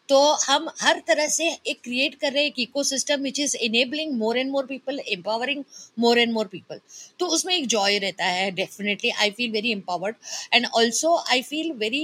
तो 0.09 0.19
हम 0.41 0.67
हर 0.81 0.99
तरह 1.07 1.27
से 1.27 1.45
एक 1.67 1.79
create 1.83 2.15
कर 2.21 2.31
रहे 2.31 2.43
हैं 2.43 2.49
एक 2.49 2.59
ecosystem 2.59 3.21
which 3.23 3.39
is 3.39 3.55
enabling 3.57 4.13
more 4.19 4.37
and 4.37 4.51
more 4.51 4.65
people 4.65 4.99
empowering 5.07 5.63
more 5.99 6.19
and 6.19 6.33
more 6.33 6.47
people 6.47 6.79
तो 7.19 7.27
उसमें 7.35 7.53
एक 7.55 7.67
जॉय 7.73 7.97
रहता 7.99 8.25
है 8.27 8.49
definitely 8.51 9.09
I 9.11 9.31
feel 9.37 9.51
very 9.51 9.71
empowered 9.71 10.15
and 10.53 10.65
also 10.75 11.15
I 11.31 11.41
feel 11.43 11.71
very 11.83 12.03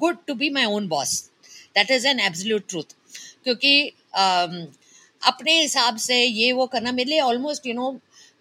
good 0.00 0.16
to 0.26 0.34
be 0.34 0.50
my 0.50 0.64
own 0.72 0.88
boss 0.88 1.12
that 1.76 1.90
is 1.90 2.06
an 2.06 2.20
absolute 2.20 2.68
truth 2.68 2.96
क्योंकि 3.44 3.92
um, 4.14 4.56
अपने 5.22 5.60
हिसाब 5.60 5.96
से 5.98 6.22
ये 6.24 6.52
वो 6.52 6.66
करना 6.66 6.92
मेरे 6.92 7.10
लिए 7.10 7.20
almost 7.20 7.66
you 7.66 7.74
know 7.74 7.90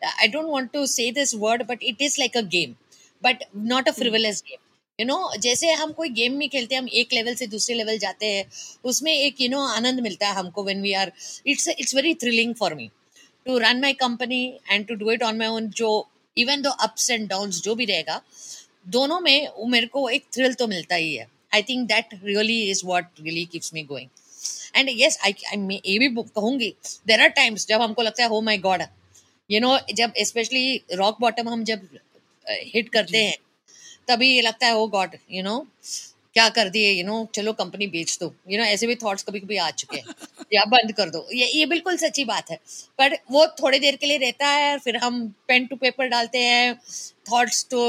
I 0.04 0.28
don't 0.28 0.46
want 0.46 0.72
to 0.72 0.86
say 0.86 1.12
this 1.12 1.36
word 1.36 1.64
but 1.64 1.84
it 1.84 2.02
is 2.02 2.20
like 2.20 2.38
a 2.38 2.42
game 2.56 2.76
but 3.24 3.44
not 3.56 3.88
a 3.88 3.92
frivolous 3.92 4.44
game 4.48 4.58
you 5.00 5.06
you 5.06 5.12
know 5.12 5.18
know, 5.18 5.42
जैसे 5.42 5.72
हम 5.72 5.92
कोई 5.92 6.10
गेम 6.10 6.34
में 6.34 6.48
खेलते 6.50 6.76
हैं 6.76 6.82
हम 6.82 6.88
एक 6.94 7.14
लेवल 7.14 7.36
से 7.36 7.48
दूसरे 7.48 7.76
लेवल 7.76 7.98
जाते 7.98 8.26
हैं 8.26 8.46
उसमें 8.84 9.12
एक 9.14 9.42
यू 9.42 9.48
you 9.48 9.56
नो 9.56 9.62
know, 9.62 9.76
आनंद 9.78 10.00
मिलता 10.00 10.28
है 10.28 10.36
हमको 10.36 10.64
when 10.64 10.82
we 10.82 10.94
are 10.94 11.12
it's 11.48 11.68
it's 11.68 11.96
very 11.96 12.14
thrilling 12.14 12.54
for 12.56 12.76
me 12.76 12.90
to 13.46 13.58
run 13.58 13.82
my 13.82 13.94
company 13.94 14.44
and 14.72 14.88
to 14.88 14.96
do 14.96 15.12
it 15.12 15.24
on 15.24 15.38
my 15.38 15.48
own 15.48 15.70
जो 15.78 15.92
even 16.38 16.62
though 16.62 16.70
ups 16.80 17.10
and 17.12 17.28
down 17.30 17.52
जो 17.52 17.76
भी 17.76 17.86
रहेगा 17.86 18.22
दोनों 18.88 19.20
में 19.20 19.48
मेरे 19.68 19.88
को 19.88 20.10
एक 20.10 20.26
थ्रिल 20.34 20.54
तो 20.54 20.68
मिलता 20.68 20.96
ही 20.96 21.16
है। 21.16 21.28
I 21.54 21.62
think 21.62 21.88
that 21.88 22.14
really 22.24 22.62
is 22.72 22.86
what 22.86 23.06
really 23.22 23.46
keeps 23.46 23.74
me 23.74 23.84
going 23.84 24.10
and 24.76 24.90
yes 24.90 25.18
I 25.24 25.34
I 25.48 25.80
ये 25.86 25.98
भी 26.00 26.10
कहूँगी 26.18 26.74
देर 27.08 27.22
आर 27.22 27.30
टाइम्स 27.38 27.68
जब 27.68 27.82
हमको 27.82 28.02
लगता 28.02 28.24
है 28.24 28.30
oh 28.30 28.42
my 28.42 28.58
God 28.58 28.82
you 29.50 29.60
know 29.60 29.78
जब 29.96 30.14
स्पेशली 30.28 30.82
रॉक 30.96 31.18
बॉटम 31.22 31.50
हम 31.50 31.64
जब 31.66 31.88
हिट 32.46 32.90
करते 32.90 33.24
हैं 33.26 33.38
तभी 34.08 34.30
ये 34.36 34.42
लगता 34.42 34.68
है 34.68 34.76
ओ 34.76 34.88
गॉड 34.90 35.16
यू 35.32 35.44
नो 35.44 35.58
क्या 36.34 36.48
कर 36.56 36.70
दिए 36.70 36.92
यू 36.92 37.06
नो 37.06 37.16
चलो 37.34 37.52
कंपनी 37.54 37.88
बेच 37.88 38.18
दो. 38.20 38.34
यू 38.50 38.58
नो 38.60 38.64
ऐसे 38.66 38.88
भी 38.88 38.96
थॉट्स 38.96 39.24
कभी 39.24 39.40
कभी 39.40 39.58
आ 39.58 39.70
चुके 39.72 39.98
हैं। 39.98 40.14
या 40.54 40.64
बंद 40.66 40.92
कर 40.98 41.10
दो। 41.10 41.26
ये 41.34 41.48
ये 41.50 41.66
बिल्कुल 41.66 41.98
सच्ची 41.98 42.26
बात 42.26 42.52
है। 42.52 42.58
पर 43.00 43.18
वो 43.32 43.46
थोड़ी 43.62 43.80
देर 43.80 43.96
के 43.96 44.06
लिए 44.08 44.18
रहता 44.18 44.48
है 44.50 44.78
फिर 44.80 44.98
हम 44.98 45.28
पेन 45.48 45.66
टू 45.68 45.76
पेपर 45.76 46.08
डालते 46.08 46.44
हैं 46.44 46.76
थॉट्स 47.32 47.66
तो 47.72 47.80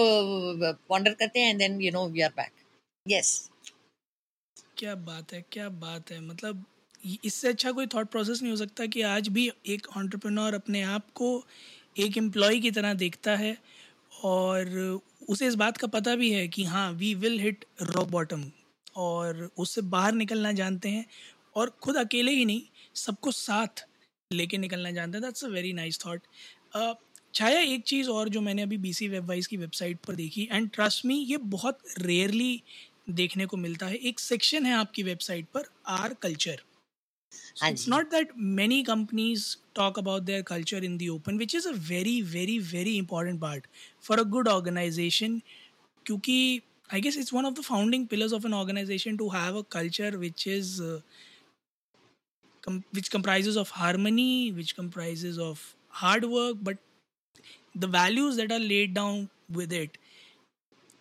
वॉन्डर 0.91 1.15
करते 1.15 1.41
हैं 1.41 1.51
and 1.51 1.59
then 1.59 1.81
you 1.81 1.91
know 1.93 2.07
we 2.09 2.21
are 2.21 2.33
back 2.37 2.53
yes 3.07 3.33
क्या 4.79 4.95
बात 5.07 5.33
है 5.33 5.45
क्या 5.53 5.69
बात 5.81 6.11
है। 6.11 6.21
मतलब 6.21 6.65
इससे 7.25 7.49
अच्छा 7.49 7.73
कोई 7.73 7.87
थॉट 7.87 8.09
प्रोसेस 8.09 8.43
नहीं 8.43 8.51
हो 8.51 8.57
सकता 8.57 8.87
कि 8.87 9.03
आज 9.03 9.29
भी 9.29 9.51
एक 9.67 9.87
ऑन्टरप्रेन्योर 9.97 10.55
अपने 10.55 10.83
आप 10.83 11.11
को 11.15 11.45
एक 11.99 12.17
एम्प्लॉय 12.19 12.59
की 12.61 12.71
तरह 12.71 12.95
देखता 12.95 13.37
है 13.37 13.57
और 14.25 15.01
उसे 15.29 15.47
इस 15.47 15.55
बात 15.55 15.77
का 15.77 15.87
पता 15.87 16.15
भी 16.17 16.31
है 16.33 16.47
कि 16.49 16.65
हाँ 16.65 16.91
we 16.93 17.15
will 17.15 17.39
hit 17.41 17.65
rock 17.83 18.09
bottom 18.09 18.45
और 18.97 19.49
उससे 19.59 19.81
बाहर 19.81 20.13
निकलना 20.13 20.53
जानते 20.53 20.89
हैं 20.89 21.05
और 21.57 21.71
खुद 21.83 21.97
अकेले 21.97 22.33
ही 22.33 22.45
नहीं, 22.45 22.63
सबको 22.95 23.31
साथ 23.33 23.85
लेके 24.31 24.59
निकलना 24.59 24.91
जानते 24.91 25.19
हैं। 25.19 25.23
That's 25.23 25.45
a 25.45 25.49
very 25.49 25.73
nice 25.73 25.99
thought 26.07 26.27
Chhaya 27.35 27.61
एक 27.61 27.83
चीज़ 27.85 28.09
और 28.11 28.29
जो 28.29 28.41
मैंने 28.41 28.63
अभी 28.63 28.77
बी 28.79 28.93
सी 28.93 29.09
वेब 29.09 29.29
वाइज 29.29 29.47
की 29.47 29.57
वेबसाइट 29.57 29.99
पर 30.07 30.15
देखी 30.15 30.49
एंड 30.53 30.71
ट्रस्ट 30.71 31.05
मी 31.07 31.15
ये 31.15 31.37
बहुत 31.37 31.79
रेयरली 31.99 32.63
देखने 33.11 33.47
को 33.47 33.57
मिलता 33.57 33.87
है। 33.87 33.95
एक 33.97 34.21
सेक्शन 34.21 34.67
है 34.67 34.75
आपकी 34.75 35.03
वेबसाइट 35.03 35.47
पर 35.55 35.65
our 35.89 36.15
culture 36.15 36.61
It's 37.67 37.87
not 37.87 38.11
that 38.11 38.37
many 38.37 38.83
companies 38.83 39.57
talk 39.75 39.97
about 39.97 40.27
their 40.27 40.43
culture 40.43 40.79
in 40.79 40.99
the 40.99 41.11
open, 41.11 41.37
which 41.37 41.55
is 41.55 41.67
a 41.67 41.73
very, 41.73 42.21
very, 42.21 42.59
very 42.59 42.97
important 42.99 43.41
part 43.41 43.67
for 44.01 44.19
a 44.19 44.25
good 44.25 44.49
organization. 44.49 45.43
Because 46.05 46.61
I 46.91 47.01
guess 47.01 47.17
it's 47.17 47.33
one 47.33 47.45
of 47.45 47.55
the 47.55 47.63
founding 47.63 48.09
pillars 48.09 48.33
of 48.33 48.45
an 48.45 48.55
organization 48.55 49.17
to 49.19 49.29
have 49.31 49.55
a 49.55 49.63
culture 49.63 50.19
which 50.19 50.47
is 50.47 50.81
uh, 50.81 51.01
com- 52.63 52.85
which 52.93 53.11
comprises 53.11 53.57
of 53.57 53.71
harmony, 53.71 54.53
which 54.53 54.75
comprises 54.77 55.39
of 55.39 55.75
hard 55.89 56.25
work, 56.25 56.57
but 56.63 56.79
the 57.75 57.87
values 57.87 58.37
that 58.37 58.53
are 58.53 58.61
laid 58.61 58.95
down 58.95 59.31
with 59.51 59.73
it 59.73 59.99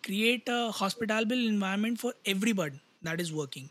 create 0.03 0.48
a 0.50 0.71
hospitable 0.71 1.39
environment 1.51 2.00
for 2.00 2.13
everybody 2.25 2.79
that 3.01 3.19
is 3.21 3.31
working. 3.33 3.69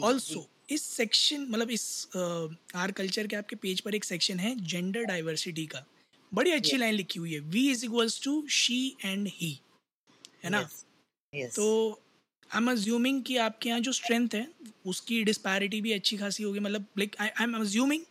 Also 0.00 0.46
इस 0.70 0.82
section 0.86 1.46
मतलब 1.50 1.70
इस 1.70 1.86
our 2.76 2.92
culture 2.92 3.26
के 3.26 3.36
आपके 3.36 3.56
page 3.56 3.80
पर 3.80 3.94
एक 3.94 4.04
section 4.04 4.38
है 4.40 4.54
gender 4.62 5.04
diversity 5.04 5.66
का। 5.66 5.84
बड़ी 6.32 6.50
अच्छी 6.50 6.76
लाइन 6.76 6.94
लिखी 6.94 7.18
हुई 7.18 7.32
है। 7.34 7.40
We 7.40 7.70
is 7.70 7.84
equals 7.84 8.20
to 8.24 8.46
she 8.50 8.86
and 9.04 9.28
he 9.30 9.58
है 10.44 10.50
ना? 10.50 10.62
Yes. 11.32 11.54
तो 11.56 12.00
आई 12.50 12.58
एम 12.58 12.70
अज्यूमिंग 12.70 13.22
कि 13.22 13.36
आपके 13.38 13.68
यहाँ 13.68 13.80
जो 13.80 13.92
स्ट्रेंथ 13.92 14.34
है 14.34 14.46
उसकी 14.86 15.22
डिस्पैरिटी 15.24 15.80
भी 15.80 15.92
अच्छी 15.92 16.16
खासी 16.16 16.42
होगी। 16.42 16.60
मतलब 16.60 16.86
लाइक 16.98 17.16
आई 17.20 17.28
एम 17.42 17.54
अज्यूमिंग 17.60 18.02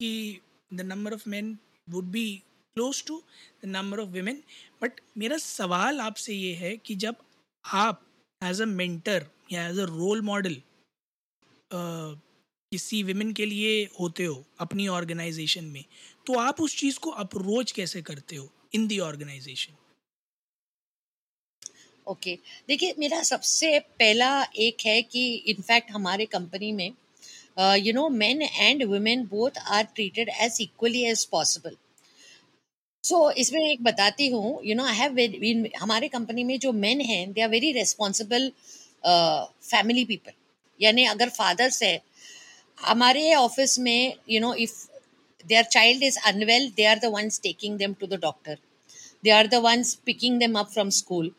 कि 0.00 0.40
the 0.70 0.80
number 0.82 1.14
of 1.14 1.28
man 1.28 1.56
would 1.88 2.04
be 2.10 2.24
close 2.76 3.04
to 3.06 3.22
the 3.64 3.68
number 3.68 4.00
of 4.00 4.08
women 4.08 4.42
but 4.82 5.00
मेरा 5.18 5.36
सवाल 5.38 6.00
आपसे 6.00 6.34
ये 6.34 6.52
है 6.54 6.76
कि 6.76 6.94
जब 7.04 7.16
आप 7.64 8.04
एज 8.42 8.60
अ 8.62 8.66
मेंटर 8.66 9.26
या 9.52 9.66
एज 9.68 9.78
अ 9.78 9.84
रोल 9.86 10.22
मॉडल 10.22 10.56
किसी 11.72 13.02
विमेन 13.02 13.32
के 13.32 13.46
लिए 13.46 13.84
होते 14.00 14.24
हो, 14.24 14.44
अपनी 14.60 14.86
ऑर्गेनाइजेशन 14.88 15.64
में 15.66 15.84
तो 16.26 16.38
आप 16.38 16.60
उस 16.60 16.76
चीज़ 16.78 16.98
को 16.98 17.10
अप्रोच 17.22 17.72
कैसे 17.72 18.02
करते 18.02 18.36
हो 18.36 18.48
इन 18.74 18.86
दी 18.86 18.98
ऑर्गेनाइजेशन 19.00 19.74
ओके 22.06 22.34
देखिए, 22.68 22.94
मेरा 22.98 23.22
सबसे 23.22 23.78
पहला 23.78 24.30
एक 24.58 24.86
है 24.86 25.00
कि 25.02 25.22
इनफैक्ट 25.48 25.90
हमारे 25.90 26.26
कंपनी 26.26 26.72
में 26.72 26.90
you 27.78 27.92
know 27.92 28.08
men 28.08 28.42
and 28.42 28.84
women 28.84 29.24
both 29.26 29.58
are 29.58 29.84
treated 29.94 30.30
as 30.40 30.58
equally 30.60 31.04
as 31.10 31.24
possible 31.32 31.76
so 33.04 33.30
इसमें 33.42 33.60
एक 33.62 33.82
बताती 33.82 34.28
हूँ 34.28 34.60
यू 34.64 34.74
नो 34.76 34.84
आई 34.84 34.96
हैव 34.96 35.72
हमारे 35.82 36.08
कंपनी 36.08 36.44
में 36.44 36.58
जो 36.58 36.72
मेन 36.74 37.00
हैं 37.00 37.32
they 37.32 37.40
are 37.40 37.48
very 37.48 37.72
responsible 37.72 38.50
family 39.06 40.04
people 40.04 40.32
यानी 40.80 41.04
अगर 41.06 41.28
फादर्स 41.30 41.82
है, 41.82 42.00
हमारे 42.78 43.32
ऑफ़िस 43.34 43.78
में 43.78 44.14
you 44.30 44.40
know 44.40 44.54
if 44.56 44.74
their 45.44 45.64
child 45.66 46.02
is 46.04 46.18
unwell 46.26 46.70
they 46.76 46.84
are 46.84 46.98
the 46.98 47.12
ones 47.14 47.40
taking 47.42 47.78
them 47.78 47.94
to 48.00 48.06
the 48.06 48.20
doctor 48.22 48.58
they 49.24 49.30
are 49.30 49.46
the 49.46 49.54
ones 49.64 49.94
picking 50.06 50.38
them 50.40 50.58
up 50.58 50.70
from 50.72 50.90
school 50.98 51.32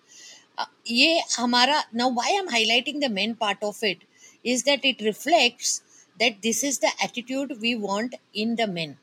ये 0.88 1.20
हमारा 1.32 1.84
now 1.96 2.12
why 2.14 2.32
I 2.32 2.38
am 2.38 2.50
highlighting 2.50 3.02
the 3.02 3.12
main 3.12 3.34
part 3.40 3.64
of 3.64 3.86
it 3.86 4.04
is 4.46 4.64
that 4.66 4.86
it 4.86 5.02
reflects 5.04 5.82
that 6.20 6.40
this 6.42 6.64
is 6.64 6.80
the 6.82 6.92
attitude 7.04 7.54
we 7.62 7.74
want 7.82 8.16
in 8.36 8.56
the 8.56 8.70
men 8.70 8.96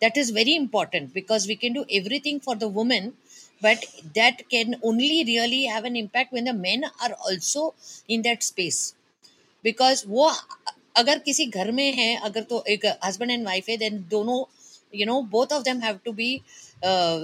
that 0.00 0.18
is 0.18 0.32
very 0.34 0.54
important 0.56 1.12
because 1.14 1.48
we 1.48 1.54
can 1.56 1.72
do 1.72 1.84
everything 1.92 2.40
for 2.40 2.56
the 2.58 2.72
women 2.74 3.12
but 3.62 3.84
that 4.14 4.42
can 4.50 4.74
only 4.84 5.22
really 5.24 5.62
have 5.66 5.86
an 5.86 5.96
impact 5.96 6.34
when 6.34 6.44
the 6.44 6.54
men 6.56 6.84
are 6.84 7.12
also 7.12 7.74
in 8.10 8.22
that 8.22 8.42
space 8.42 8.82
because 9.64 10.04
वो, 10.08 10.30
अगर 10.96 11.18
किसी 11.18 11.46
घर 11.46 11.70
में 11.72 11.92
है, 11.94 12.14
अगर 12.18 12.42
तो 12.42 12.64
एक 12.68 12.86
husband 13.04 13.30
and 13.30 13.44
wife 13.46 13.68
है 13.68 13.76
देन 13.76 14.04
दोनों 14.10 14.44
you 14.92 15.06
know 15.06 15.20
both 15.32 15.52
of 15.52 15.62
them 15.64 15.80
have 15.82 15.98
to 16.04 16.12
be 16.12 16.30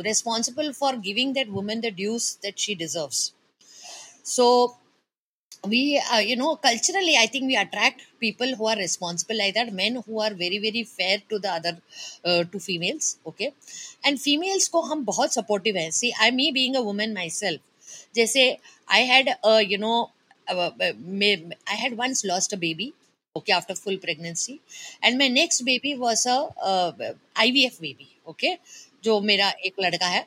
responsible 0.03 0.73
for 0.73 0.97
giving 1.01 1.35
that 1.35 1.49
women 1.51 1.81
the 1.81 1.95
dues 1.97 2.37
that 2.43 2.59
she 2.59 2.75
deserves 2.75 3.33
so 4.27 4.47
we 5.69 5.81
you 6.23 6.37
know 6.37 6.55
culturally 6.65 7.15
I 7.15 7.27
think 7.27 7.47
we 7.47 7.55
attract 7.57 8.03
people 8.21 8.53
who 8.55 8.67
are 8.69 8.79
responsible 8.79 9.41
I 9.41 9.53
that 9.53 9.73
man 9.75 9.97
who 10.09 10.21
are 10.23 10.35
very 10.35 10.59
very 10.59 10.83
fair 10.87 11.23
to 11.31 11.39
the 11.39 11.47
other 11.47 12.45
to 12.53 12.59
females 12.59 13.17
okay 13.29 13.45
and 14.05 14.19
females 14.19 14.69
को 14.69 14.81
हम 14.83 15.05
बहुत 15.05 15.35
supportive 15.35 15.77
हैं. 15.77 15.91
See 15.91 16.11
I 16.23 16.31
me 16.31 16.51
being 16.53 16.77
a 16.77 16.81
woman 16.81 17.15
myself 17.31 17.61
जैसे 18.15 18.47
I 18.89 19.05
had 19.07 19.29
you 19.71 19.79
know 19.79 20.11
I 20.51 21.77
had 21.77 21.95
once 21.99 22.25
lost 22.27 22.55
a 22.55 22.57
baby 22.59 22.93
okay 23.37 23.53
after 23.53 23.75
full 23.75 23.97
pregnancy 24.03 24.59
and 25.05 25.19
my 25.19 25.29
next 25.31 25.63
baby 25.65 25.95
was 25.97 26.29
a 26.29 27.15
I 27.41 27.51
V 27.53 27.65
F 27.67 27.81
baby 27.83 28.09
okay 28.29 28.57
जो 29.05 29.21
मेरा 29.23 29.53
एक 29.67 29.75
लड़का 29.81 30.07
है। 30.09 30.27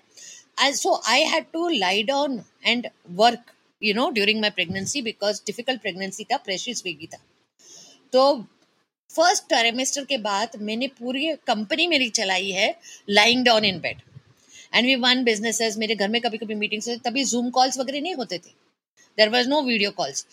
So 0.74 1.02
I 1.10 1.24
had 1.26 1.46
to 1.54 1.68
lie 1.70 2.04
down 2.04 2.42
and 2.66 2.88
work 3.20 3.52
you 3.82 3.94
know 3.94 4.10
during 4.12 4.42
my 4.42 4.50
pregnancy 4.52 5.02
because 5.02 5.42
difficult 5.46 5.82
pregnancy 5.82 6.24
था 6.24 6.38
precious 6.40 6.82
baby 6.84 7.08
था। 7.08 7.24
तो 8.14 8.22
first 9.10 9.44
टेमेस्टर 9.50 10.06
के 10.06 10.18
बाद 10.20 10.52
मैंने 10.62 10.88
पूरी 11.00 11.34
कंपनी 11.48 11.88
मेरी 11.88 12.10
चलाई 12.12 12.52
है 12.52 12.76
lying 13.10 13.44
down 13.46 13.66
in 13.66 13.80
bed 13.80 14.02
and 14.74 14.86
we 14.86 14.96
won 14.98 15.24
business 15.24 15.78
मेरे 15.78 15.96
घर 15.96 16.10
में 16.10 16.22
कभी 16.22 16.38
कभी 16.38 16.56
मीटिंग्स 16.56 16.88
होते 16.90 17.10
तभी 17.10 17.24
जूम 17.26 17.50
कॉल्स 17.50 17.78
वगैरह 17.80 18.02
नहीं 18.02 18.16
होते 18.16 18.38
थे। 18.38 18.52
There 19.18 19.32
was 19.32 19.48
no 19.48 19.64
video 19.66 19.92
calls 19.92 20.26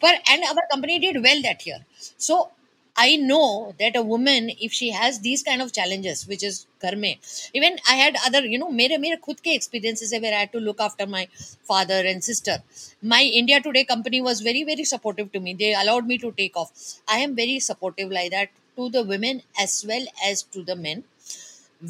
but 0.00 0.20
and 0.30 0.42
our 0.44 0.64
company 0.72 0.98
did 0.98 1.22
well 1.22 1.40
that 1.42 1.64
year 1.66 1.80
so 2.16 2.50
I 2.94 3.16
know 3.16 3.74
that 3.80 3.96
a 3.96 4.02
woman, 4.02 4.50
if 4.60 4.70
she 4.70 4.90
has 4.90 5.20
these 5.20 5.42
kind 5.42 5.62
of 5.62 5.72
challenges, 5.72 6.26
which 6.26 6.42
is 6.44 6.66
घर 6.82 6.94
में, 6.94 7.16
even 7.54 7.78
I 7.88 7.94
had 7.94 8.16
other, 8.26 8.44
you 8.44 8.58
know, 8.58 8.68
मेरे 8.68 8.98
मेरे 9.00 9.16
खुद 9.22 9.40
के 9.46 9.54
experiences 9.54 10.12
where 10.20 10.34
I 10.34 10.40
had 10.40 10.52
to 10.52 10.60
look 10.60 10.78
after 10.78 11.06
my 11.06 11.26
father 11.66 12.00
and 12.06 12.22
sister. 12.22 12.62
My 13.02 13.22
India 13.22 13.62
Today 13.62 13.84
company 13.84 14.20
was 14.20 14.42
very 14.42 14.62
very 14.64 14.84
supportive 14.84 15.32
to 15.32 15.40
me. 15.40 15.54
They 15.54 15.72
allowed 15.72 16.06
me 16.06 16.18
to 16.18 16.32
take 16.32 16.54
off. 16.54 16.70
I 17.08 17.20
am 17.20 17.34
very 17.34 17.60
supportive 17.60 18.10
like 18.10 18.30
that 18.32 18.50
to 18.76 18.90
the 18.90 19.02
women 19.04 19.42
as 19.58 19.86
well 19.88 20.04
as 20.30 20.42
to 20.56 20.62
the 20.62 20.76
men 20.76 21.04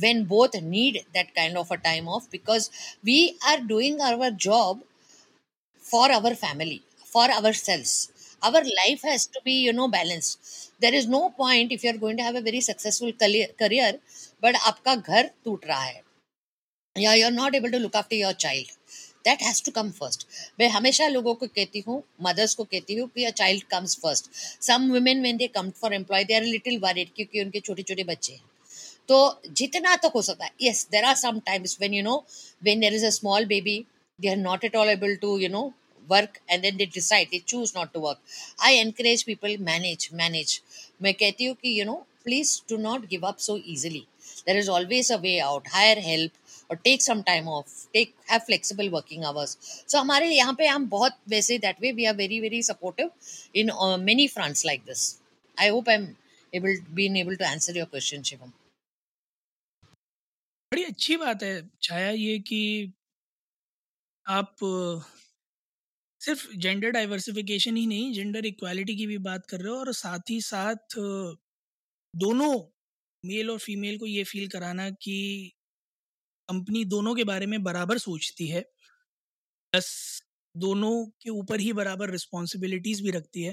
when 0.00 0.24
both 0.24 0.54
need 0.60 1.04
that 1.14 1.34
kind 1.34 1.56
of 1.56 1.70
a 1.70 1.76
time 1.76 2.08
off 2.08 2.30
because 2.30 2.70
we 3.04 3.36
are 3.48 3.60
doing 3.60 4.00
our 4.00 4.30
job 4.30 4.80
for 5.92 6.06
our 6.12 6.34
family, 6.36 6.82
for 7.06 7.28
ourselves. 7.30 7.94
our 8.42 8.62
life 8.76 9.02
has 9.02 9.26
to 9.26 9.40
be 9.44 9.52
you 9.54 9.72
know 9.72 9.88
balanced. 9.88 10.38
There 10.80 10.94
is 10.94 11.06
no 11.08 11.30
point 11.32 11.72
if 11.72 11.84
you're 11.84 11.98
going 11.98 12.16
to 12.16 12.22
have 12.22 12.34
a 12.34 12.40
very 12.42 12.60
successful 12.60 13.12
career, 13.14 13.48
career 13.58 13.90
but 14.42 14.56
आपका 14.70 14.94
घर 14.96 15.30
टूट 15.44 15.66
रहा 15.66 15.82
है. 15.82 16.02
या 16.96 17.12
you 17.14 17.24
are 17.26 17.32
not 17.32 17.54
able 17.54 17.70
to 17.72 17.78
look 17.78 17.96
after 17.96 18.16
your 18.16 18.32
child 18.44 18.70
that 19.24 19.42
has 19.42 19.62
to 19.64 19.70
come 19.72 19.90
first 19.98 20.26
मैं 20.60 20.68
हमेशा 20.68 21.06
लोगों 21.08 21.34
को 21.34 21.46
कहती 21.46 21.82
हूँ 21.86 22.02
मदर्स 22.22 22.54
को 22.54 22.64
कहती 22.64 22.94
हूँ 22.94 23.08
कि 23.14 23.24
a 23.24 23.30
child 23.40 23.62
comes 23.70 23.96
first 24.02 24.30
some 24.66 24.90
women 24.92 25.20
when 25.22 25.36
they 25.36 25.46
come 25.56 25.70
for 25.80 25.94
employ 25.94 26.24
they 26.24 26.34
are 26.34 26.42
little 26.44 26.78
worried 26.82 27.14
क्योंकि 27.16 27.42
उनके 27.42 27.60
छोटे 27.60 27.82
छोटे 27.82 28.04
बच्चे 28.04 28.32
हैं. 28.32 28.42
तो 29.08 29.40
जितना 29.60 29.94
तक 30.02 30.12
हो 30.14 30.22
सकता 30.22 30.44
है 30.44 30.52
yes 30.62 30.86
there 30.92 31.04
are 31.04 31.14
sometimes 31.46 31.76
when 31.80 31.94
you 31.94 32.02
know 32.02 32.16
when 32.64 32.80
there 32.80 32.94
is 32.94 33.06
a 33.06 33.10
small 33.20 33.46
baby 33.54 33.78
they 34.18 34.28
are 34.30 34.36
not 34.38 34.64
at 34.64 34.76
all 34.76 34.88
able 34.88 35.16
to 35.22 35.38
you 35.38 35.48
know 35.48 35.62
work 36.12 36.38
and 36.50 36.62
then 36.62 36.76
they 36.76 36.86
decide 36.94 37.28
they 37.30 37.38
choose 37.46 37.72
not 37.76 37.92
to 37.92 38.00
work 38.00 38.20
I 38.60 38.76
encourage 38.76 39.22
people 39.24 39.56
manage 39.62 40.08
manage 40.14 40.60
मैं 41.02 41.14
कहती 41.14 41.44
हूँ 41.44 41.56
कि 41.56 41.78
you 41.80 41.84
know 41.86 41.94
please 42.24 42.60
do 42.68 42.76
not 42.80 43.06
give 43.08 43.26
up 43.26 43.38
so 43.40 43.56
easily 43.66 44.06
there 44.46 44.56
is 44.58 44.70
always 44.70 45.12
a 45.12 45.16
way 45.18 45.38
out 45.40 45.68
hire 45.72 45.98
help 46.04 46.32
और 46.70 46.76
take 46.78 47.02
some 47.02 47.22
time 47.22 47.48
off 47.50 47.74
take 47.92 48.14
have 48.30 48.40
flexible 48.40 48.88
working 48.88 49.24
hours 49.24 49.56
so 49.88 49.98
हमारे 49.98 50.28
यहाँ 50.28 50.54
पे 50.58 50.66
हम 50.66 50.88
बहुत 50.88 51.16
वैसे 51.28 51.58
that 51.58 51.80
way 51.80 51.92
we 51.92 52.04
are 52.04 52.16
very 52.16 52.40
very 52.40 52.62
supportive 52.62 53.10
in 53.56 53.70
many 54.00 54.26
fronts 54.28 54.64
like 54.66 54.84
this 54.86 55.04
I 55.58 55.68
hope 55.68 55.88
I 55.88 56.06
able 56.52 56.80
been 56.94 57.16
able 57.16 57.36
to 57.36 57.44
answer 57.44 57.76
your 57.76 57.86
question 57.86 58.22
Shivam 58.22 58.52
बड़ी 60.72 60.84
अच्छी 60.84 61.16
बात 61.16 61.42
है, 61.42 61.68
छाया, 61.82 62.10
ये 62.10 62.38
कि 62.40 62.92
आप 64.26 64.56
सिर्फ़ 66.22 66.46
जेंडर 66.58 66.90
डाइवर्सिफिकेशन 66.92 67.76
ही 67.76 67.86
नहीं 67.86 68.12
जेंडर 68.12 68.46
इक्वालिटी 68.46 68.96
की 68.96 69.06
भी 69.06 69.18
बात 69.22 69.46
कर 69.46 69.60
रहे 69.60 69.72
हो 69.72 69.78
और 69.78 69.92
साथ 69.94 70.30
ही 70.30 70.40
साथ, 70.42 70.98
दोनों 72.14 72.52
मेल 73.24 73.50
और 73.50 73.58
फीमेल 73.60 73.98
को 73.98 74.06
ये 74.06 74.24
फील 74.26 74.48
कराना 74.50 74.88
कि 75.02 75.16
कंपनी 76.48 76.84
दोनों 76.86 77.14
के 77.14 77.24
बारे 77.24 77.46
में 77.46 77.62
बराबर 77.64 77.98
सोचती 78.00 78.46
है 78.48 78.64
प्लस 79.72 79.88
दोनों 80.54 80.92
के 81.22 81.30
ऊपर 81.32 81.60
ही 81.60 81.72
बराबर 81.72 82.10
रिस्पॉन्सिबिलिटीज़ 82.10 83.02
भी 83.02 83.10
रखती 83.10 83.42
है, 83.42 83.52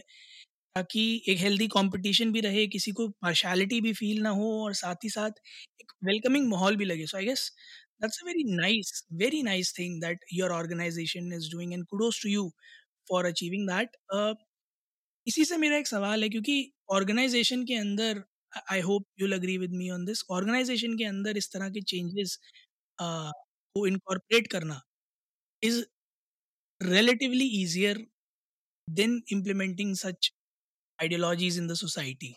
ताकि 0.75 1.03
एक 1.29 1.37
हेल्दी 1.39 1.67
कंपटीशन 1.69 2.31
भी 2.33 2.41
रहे, 2.41 2.65
किसी 2.67 2.91
को 2.93 3.07
पार्शलिटी 3.23 3.81
भी 3.81 3.93
फील 3.95 4.21
ना 4.23 4.29
हो 4.31 4.51
और 4.63 4.73
साथ 4.75 5.03
ही 5.03 5.09
साथ 5.09 5.39
एक 5.81 5.91
वेलकमिंग 6.05 6.49
माहौल 6.49 6.75
भी 6.77 6.85
लगे। 6.85 7.05
So 7.07 7.17
I 7.17 7.25
guess 7.25 7.51
that's 8.01 8.19
a 8.21 8.25
very 8.25 8.43
nice 8.55 9.03
very 9.21 9.41
nice 9.43 9.73
thing 9.79 10.01
that 10.01 10.25
your 10.33 10.51
organisation 10.53 11.33
is 11.33 11.51
doing 11.51 11.73
and 11.73 11.85
kudos 11.87 12.21
to 12.23 12.29
you 12.29 12.49
for 13.07 13.25
achieving 13.25 13.67
that 13.69 13.97
इसी 15.27 15.45
से 15.45 15.57
मेरा 15.57 15.77
एक 15.77 15.87
सवाल 15.87 16.23
है, 16.23 16.29
क्योंकि 16.29 16.71
ऑर्गेनाइजेशन 16.91 17.65
के 17.65 17.75
अंदर 17.77 18.23
I 18.71 18.81
hope 18.81 19.05
you'll 19.21 19.33
agree 19.33 19.57
with 19.57 19.71
me 19.73 19.89
on 19.91 20.05
this 20.05 20.23
organisation 20.31 20.97
के 20.97 21.05
अंदर 21.05 21.37
इस 21.37 21.51
तरह 21.53 21.69
के 21.69 21.81
चेंजेस 21.93 22.37
को 22.99 23.87
इनकॉर्पोरेट 23.87 24.47
करना 24.51 24.81
is 25.63 25.83
relatively 26.81 27.45
easier 27.55 27.95
than 28.87 29.15
implementing 29.35 29.89
such 29.95 30.27
ideologies 30.99 31.57
in 31.57 31.65
the 31.67 31.75
society. 31.75 32.29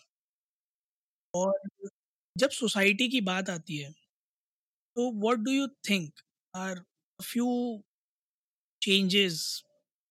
और 1.34 1.52
जब 2.36 2.50
सोसाइटी 2.50 3.08
की 3.08 3.20
बात 3.28 3.50
आती 3.50 3.76
है 3.76 3.92
तो 4.96 5.10
what 5.20 5.38
do 5.44 5.50
you 5.52 5.66
think 5.88 6.20
are 6.54 6.84
few 7.20 7.48
changes 8.82 9.34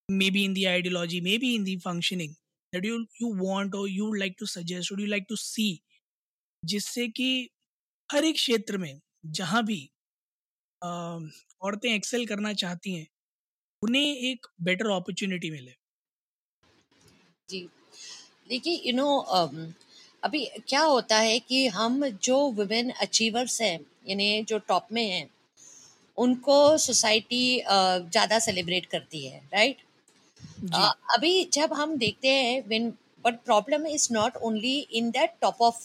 maybe 0.10 0.42
in 0.48 0.54
the 0.54 0.62
ideology 0.70 1.18
maybe 1.22 1.48
in 1.56 1.64
the 1.64 1.74
functioning 1.86 2.36
that 2.74 2.86
you 2.90 3.00
you 3.22 3.32
want 3.40 3.74
or 3.80 3.82
you 3.94 4.06
would 4.10 4.20
like 4.20 4.38
to 4.42 4.48
suggest 4.52 4.92
or 4.94 4.98
you 5.00 5.08
like 5.14 5.28
to 5.32 5.38
see 5.46 5.72
जिससे 6.64 7.08
कि 7.08 7.28
हर 8.10 8.26
एक 8.26 8.36
क्षेत्र 8.36 8.78
में 8.78 9.02
जहाँ 9.38 9.64
भी 9.66 9.80
औरतें 10.82 11.90
एक्सेल 11.94 12.26
करना 12.28 12.54
चाहती 12.64 12.94
हैं 12.94 13.08
उन्हें 13.84 14.16
एक 14.32 14.48
बेटर 14.64 14.90
अपॉर्चुनिटी 14.92 15.52
मिले 15.52 15.74
जी 17.50 17.68
देखिए 18.50 18.82
यू 18.86 18.94
नो 18.96 19.18
अभी 20.24 20.46
क्या 20.68 20.82
होता 20.82 21.18
है 21.20 21.40
कि 21.40 21.66
हम 21.80 22.08
जो 22.24 22.40
वुमेन 22.60 22.90
अचीवर्स 23.08 23.62
हैं 23.62 23.78
यानी 24.06 24.44
जो 24.50 24.58
टॉप 24.68 24.88
में 24.92 25.06
हैं 25.06 25.30
उनको 26.18 26.56
सोसाइटी 26.80 27.44
ज़्यादा 27.62 28.40
सेलिब्रेट 28.40 28.86
करती 28.86 29.26
है 29.26 29.42
राइट? 29.54 29.78
अभी 31.16 31.44
जब 31.54 31.74
हम 31.74 31.96
देखते 31.98 32.28
हैं 32.30 32.64
when 32.68 32.90
but 33.26 33.36
problem 33.46 33.88
is 33.88 34.08
not 34.14 34.38
only 34.44 34.78
in 34.94 35.10
that 35.12 35.34
top 35.42 35.62
of 35.62 35.80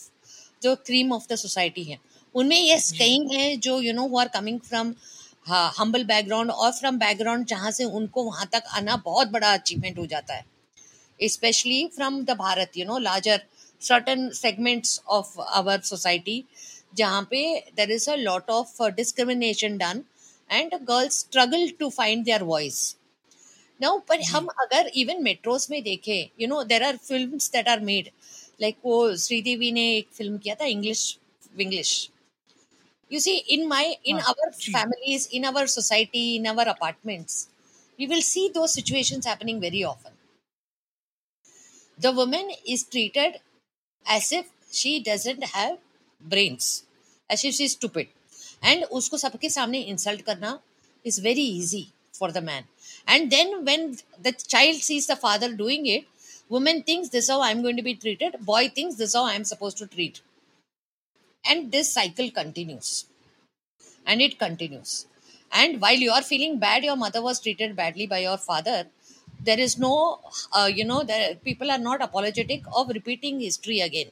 जो 0.62 0.74
क्रीम 0.86 1.12
ऑफ़ 1.12 1.26
द 1.30 1.36
सोसाइटी 1.36 1.84
है। 1.84 1.98
उनमें 2.34 2.60
यस 2.60 2.90
कई 2.98 3.18
हैं 3.32 3.58
जो 3.60 3.80
you 3.80 3.92
know 3.92 4.06
who 4.08 4.18
are 4.18 4.28
coming 4.30 4.60
from 4.60 4.94
humble 5.78 6.04
background 6.04 6.50
और 6.50 6.72
फ्रॉम 6.72 6.98
बैकग्राउंड 6.98 7.46
जहाँ 7.46 7.70
से 7.70 7.84
उनको 7.84 8.24
वहाँ 8.24 8.46
तक 8.52 8.62
आना 8.76 8.96
बहुत 9.04 9.28
बड़ा 9.30 9.52
अचीवमेंट 9.52 9.98
हो 9.98 10.06
जाता 10.06 10.34
है। 10.34 10.44
Especially 11.20 11.86
from 11.94 12.22
the 12.24 12.30
Bharat 12.38 12.76
you 12.76 12.84
know 12.86 12.98
larger 13.00 13.42
certain 13.82 14.28
segments 14.34 15.00
of 15.08 15.40
our 15.40 15.80
society 15.82 16.42
जहाँ 16.97 17.21
पे 17.31 17.43
there 17.75 17.91
is 17.91 18.07
a 18.09 18.15
lot 18.15 18.49
of 18.49 18.81
discrimination 18.95 19.77
done 19.77 20.03
and 20.49 20.75
girls 20.87 21.19
struggle 21.19 21.67
to 21.79 21.89
find 21.89 22.23
their 22.25 22.43
voice 22.43 22.79
now 23.81 23.99
पर 24.09 24.21
हम 24.29 24.47
अगर 24.61 24.91
इवन 25.03 25.23
मेट्रोस 25.23 25.69
में 25.71 25.81
देखें 25.83 26.29
you 26.41 26.47
know 26.47 26.63
there 26.73 26.83
are 26.83 26.97
film 27.07 27.37
that 27.53 27.67
are 27.67 27.79
made 27.91 28.09
like 28.61 28.77
वो 28.85 29.15
श्रीदेवी 29.17 29.71
ने 29.71 29.91
एक 29.97 30.09
फिल्म 30.13 30.37
किया 30.37 30.55
था 30.55 30.65
English 30.65 31.17
Vinglish 31.57 32.09
you 33.11 33.19
see 33.19 33.43
in 33.55 33.67
my 33.67 33.95
in 34.05 34.19
ah, 34.19 34.29
our 34.29 34.49
gee. 34.57 34.71
families 34.71 35.27
in 35.27 35.45
our 35.45 35.67
society 35.67 36.37
in 36.37 36.47
our 36.47 36.65
apartments 36.73 37.49
we 37.99 38.07
will 38.07 38.21
see 38.21 38.49
those 38.49 38.73
situations 38.73 39.25
happening 39.25 39.59
very 39.59 39.83
often 39.83 40.13
the 41.99 42.11
woman 42.19 42.51
is 42.65 42.83
treated 42.85 43.39
as 44.05 44.31
if 44.31 44.45
she 44.71 44.93
doesn't 45.03 45.43
have 45.55 45.77
brains. 46.28 46.84
As 47.28 47.44
if 47.44 47.54
she's 47.54 47.72
stupid. 47.72 48.08
And 48.62 48.84
usko 48.98 49.18
sabke 49.24 49.48
samne 49.56 49.86
insult 49.86 50.24
karna 50.24 50.60
is 51.04 51.18
very 51.18 51.46
easy 51.60 51.84
for 52.12 52.30
the 52.32 52.40
man. 52.40 52.64
And 53.06 53.30
then 53.30 53.64
when 53.64 53.96
the 54.20 54.32
child 54.32 54.76
sees 54.76 55.06
the 55.06 55.16
father 55.16 55.52
doing 55.52 55.86
it 55.86 56.04
woman 56.48 56.82
thinks 56.82 57.08
this 57.08 57.24
is 57.24 57.30
how 57.30 57.42
i'm 57.42 57.60
going 57.62 57.76
to 57.76 57.82
be 57.82 57.94
treated 58.02 58.34
boy 58.50 58.68
thinks 58.68 58.94
this 58.94 59.08
is 59.10 59.16
how 59.16 59.26
i'm 59.26 59.44
supposed 59.44 59.78
to 59.78 59.86
treat. 59.86 60.20
And 61.48 61.70
this 61.70 61.92
cycle 61.92 62.30
continues. 62.30 63.06
And 64.04 64.20
it 64.20 64.38
continues. 64.38 65.06
And 65.52 65.80
while 65.80 66.00
you 66.06 66.10
are 66.10 66.22
feeling 66.22 66.58
bad 66.58 66.84
your 66.84 66.96
mother 66.96 67.22
was 67.22 67.40
treated 67.40 67.76
badly 67.76 68.06
by 68.06 68.18
your 68.18 68.36
father 68.36 68.86
there 69.40 69.60
is 69.60 69.78
no 69.78 70.20
uh, 70.52 70.70
you 70.72 70.84
know 70.84 71.02
there 71.04 71.34
people 71.36 71.70
are 71.70 71.78
not 71.78 72.02
apologetic 72.02 72.62
of 72.74 72.88
repeating 72.88 73.40
history 73.40 73.80
again 73.80 74.10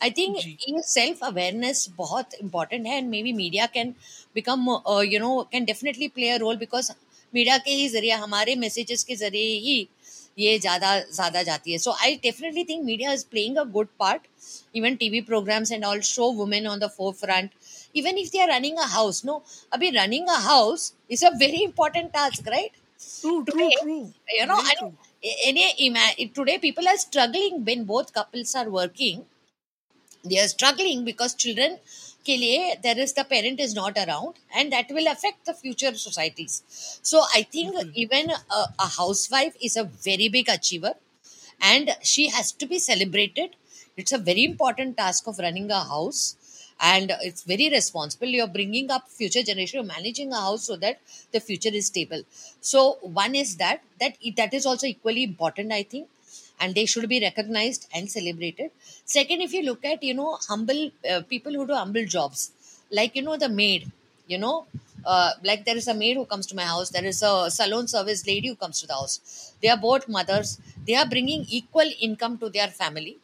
I 0.00 0.10
think 0.16 0.36
ये 0.36 0.82
self 0.86 1.24
awareness 1.24 1.86
बहुत 1.96 2.34
important 2.42 2.86
है 2.86 2.96
and 2.96 3.08
maybe 3.22 3.32
media 3.32 3.66
can 3.74 3.94
become 4.34 4.68
you 5.12 5.20
know 5.20 5.40
can 5.52 5.64
definitely 5.64 6.08
play 6.08 6.28
a 6.30 6.36
role 6.40 6.56
because 6.56 6.90
media 7.32 7.56
के 7.58 7.70
ही 7.70 7.88
ज़रिए 7.88 8.12
हमारे 8.20 8.54
messages 8.56 9.02
के 9.04 9.16
ज़रिए 9.16 9.56
ही 9.66 9.88
ये 10.38 10.58
ज़्यादा 10.58 10.98
ज़्यादा 11.00 11.42
जाती 11.42 11.72
है। 11.72 11.78
So 11.78 11.90
I 11.92 12.14
definitely 12.22 12.64
think 12.64 12.84
media 12.84 13.12
is 13.12 13.24
playing 13.30 13.56
a 13.56 13.64
good 13.72 13.88
part 13.98 14.22
even 14.76 14.94
TV 14.96 15.20
programmes 15.22 15.72
and 15.72 15.84
all 15.84 16.00
show 16.08 16.30
women 16.32 16.66
on 16.66 16.78
the 16.78 16.88
forefront 17.14 17.50
even 17.96 18.18
if 18.18 18.30
they 18.32 18.40
are 18.42 18.50
running 18.50 18.78
a 18.78 18.86
house 18.90 19.24
no 19.24 19.42
अभी 19.72 19.90
running 19.96 20.28
a 20.28 20.38
house 20.42 20.92
is 21.10 21.24
a 21.26 21.30
very 21.38 21.62
important 21.64 22.10
task 22.12 22.48
right 22.48 22.72
you 23.24 24.46
know 24.46 24.60
any 25.48 26.24
today 26.36 26.56
people 26.58 26.88
are 26.88 26.96
struggling 26.98 27.58
been 27.64 27.84
both 27.86 28.10
couples 28.14 28.56
are 28.56 28.68
working 28.68 29.22
they 30.24 30.38
are 30.38 30.48
struggling 30.48 31.04
because 31.04 31.34
children 31.34 31.78
के 32.26 32.36
लिए 32.36 32.82
there 32.82 32.98
is 33.02 33.12
the 33.18 33.24
parent 33.24 33.60
is 33.66 33.74
not 33.74 33.98
around 34.00 34.34
and 34.54 34.72
that 34.72 34.90
will 34.96 35.06
affect 35.12 35.46
the 35.46 35.54
future 35.60 35.92
societies 35.94 36.56
so 37.10 37.22
i 37.34 37.42
think 37.42 37.74
mm-hmm. 37.74 37.90
even 37.94 38.30
a, 38.30 38.64
a 38.78 38.88
housewife 38.96 39.56
is 39.68 39.76
a 39.76 39.84
very 40.08 40.28
big 40.28 40.50
achiever 40.56 40.92
and 41.60 41.96
she 42.02 42.28
has 42.28 42.52
to 42.52 42.66
be 42.66 42.78
celebrated 42.78 43.56
it's 43.96 44.12
a 44.12 44.18
very 44.18 44.44
important 44.44 44.96
task 44.96 45.26
of 45.26 45.38
running 45.38 45.70
a 45.70 45.82
house 45.94 46.22
and 46.80 47.12
it's 47.20 47.42
very 47.42 47.68
responsible 47.70 48.26
you're 48.26 48.54
bringing 48.58 48.90
up 48.90 49.08
future 49.08 49.42
generation 49.42 49.78
you're 49.78 49.94
managing 49.96 50.32
a 50.32 50.40
house 50.40 50.64
so 50.64 50.76
that 50.76 51.00
the 51.32 51.40
future 51.40 51.74
is 51.80 51.86
stable 51.86 52.22
so 52.60 52.98
one 53.02 53.34
is 53.34 53.56
that 53.56 53.82
that 54.00 54.16
that 54.36 54.54
is 54.54 54.66
also 54.66 54.86
equally 54.86 55.22
important 55.22 55.72
i 55.72 55.82
think 55.82 56.08
and 56.60 56.74
they 56.74 56.86
should 56.86 57.08
be 57.08 57.20
recognized 57.20 57.86
and 57.94 58.10
celebrated. 58.10 58.70
Second 59.04 59.40
if 59.40 59.52
you 59.52 59.62
look 59.62 59.84
at 59.84 60.02
you 60.02 60.14
know 60.14 60.38
humble 60.48 60.90
uh, 61.10 61.22
people 61.22 61.52
who 61.52 61.66
do 61.66 61.74
humble 61.74 62.06
jobs 62.06 62.52
like 62.90 63.14
you 63.16 63.22
know 63.22 63.36
the 63.36 63.48
maid 63.48 63.90
you 64.26 64.38
know 64.38 64.66
uh, 65.04 65.30
like 65.42 65.64
there 65.64 65.76
is 65.76 65.88
a 65.88 65.94
maid 65.94 66.16
who 66.16 66.24
comes 66.26 66.46
to 66.46 66.54
my 66.54 66.64
house 66.72 66.90
there 66.90 67.04
is 67.04 67.22
a 67.22 67.50
salon 67.50 67.88
service 67.88 68.26
lady 68.26 68.48
who 68.48 68.56
comes 68.56 68.80
to 68.80 68.86
the 68.86 68.92
house. 68.94 69.52
They 69.62 69.68
are 69.68 69.76
both 69.76 70.08
mothers. 70.08 70.58
They 70.86 70.94
are 70.94 71.06
bringing 71.06 71.44
equal 71.48 71.90
income 72.00 72.38
to 72.38 72.48
their 72.50 72.68
family 72.68 73.18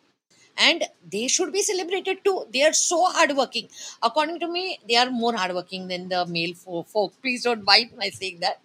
and 0.57 0.85
they 1.13 1.29
should 1.29 1.53
be 1.53 1.63
celebrated 1.63 2.19
too 2.25 2.45
they 2.53 2.63
are 2.63 2.73
so 2.73 2.99
hardworking 3.17 3.69
according 4.03 4.39
to 4.41 4.49
me 4.49 4.79
they 4.89 4.97
are 4.97 5.11
more 5.11 5.35
hardworking 5.37 5.89
than 5.89 6.09
the 6.09 6.25
male 6.27 6.55
folk 6.93 7.13
please 7.23 7.43
don't 7.45 7.65
mind 7.65 7.91
my 7.99 8.09
saying 8.09 8.39
that 8.41 8.61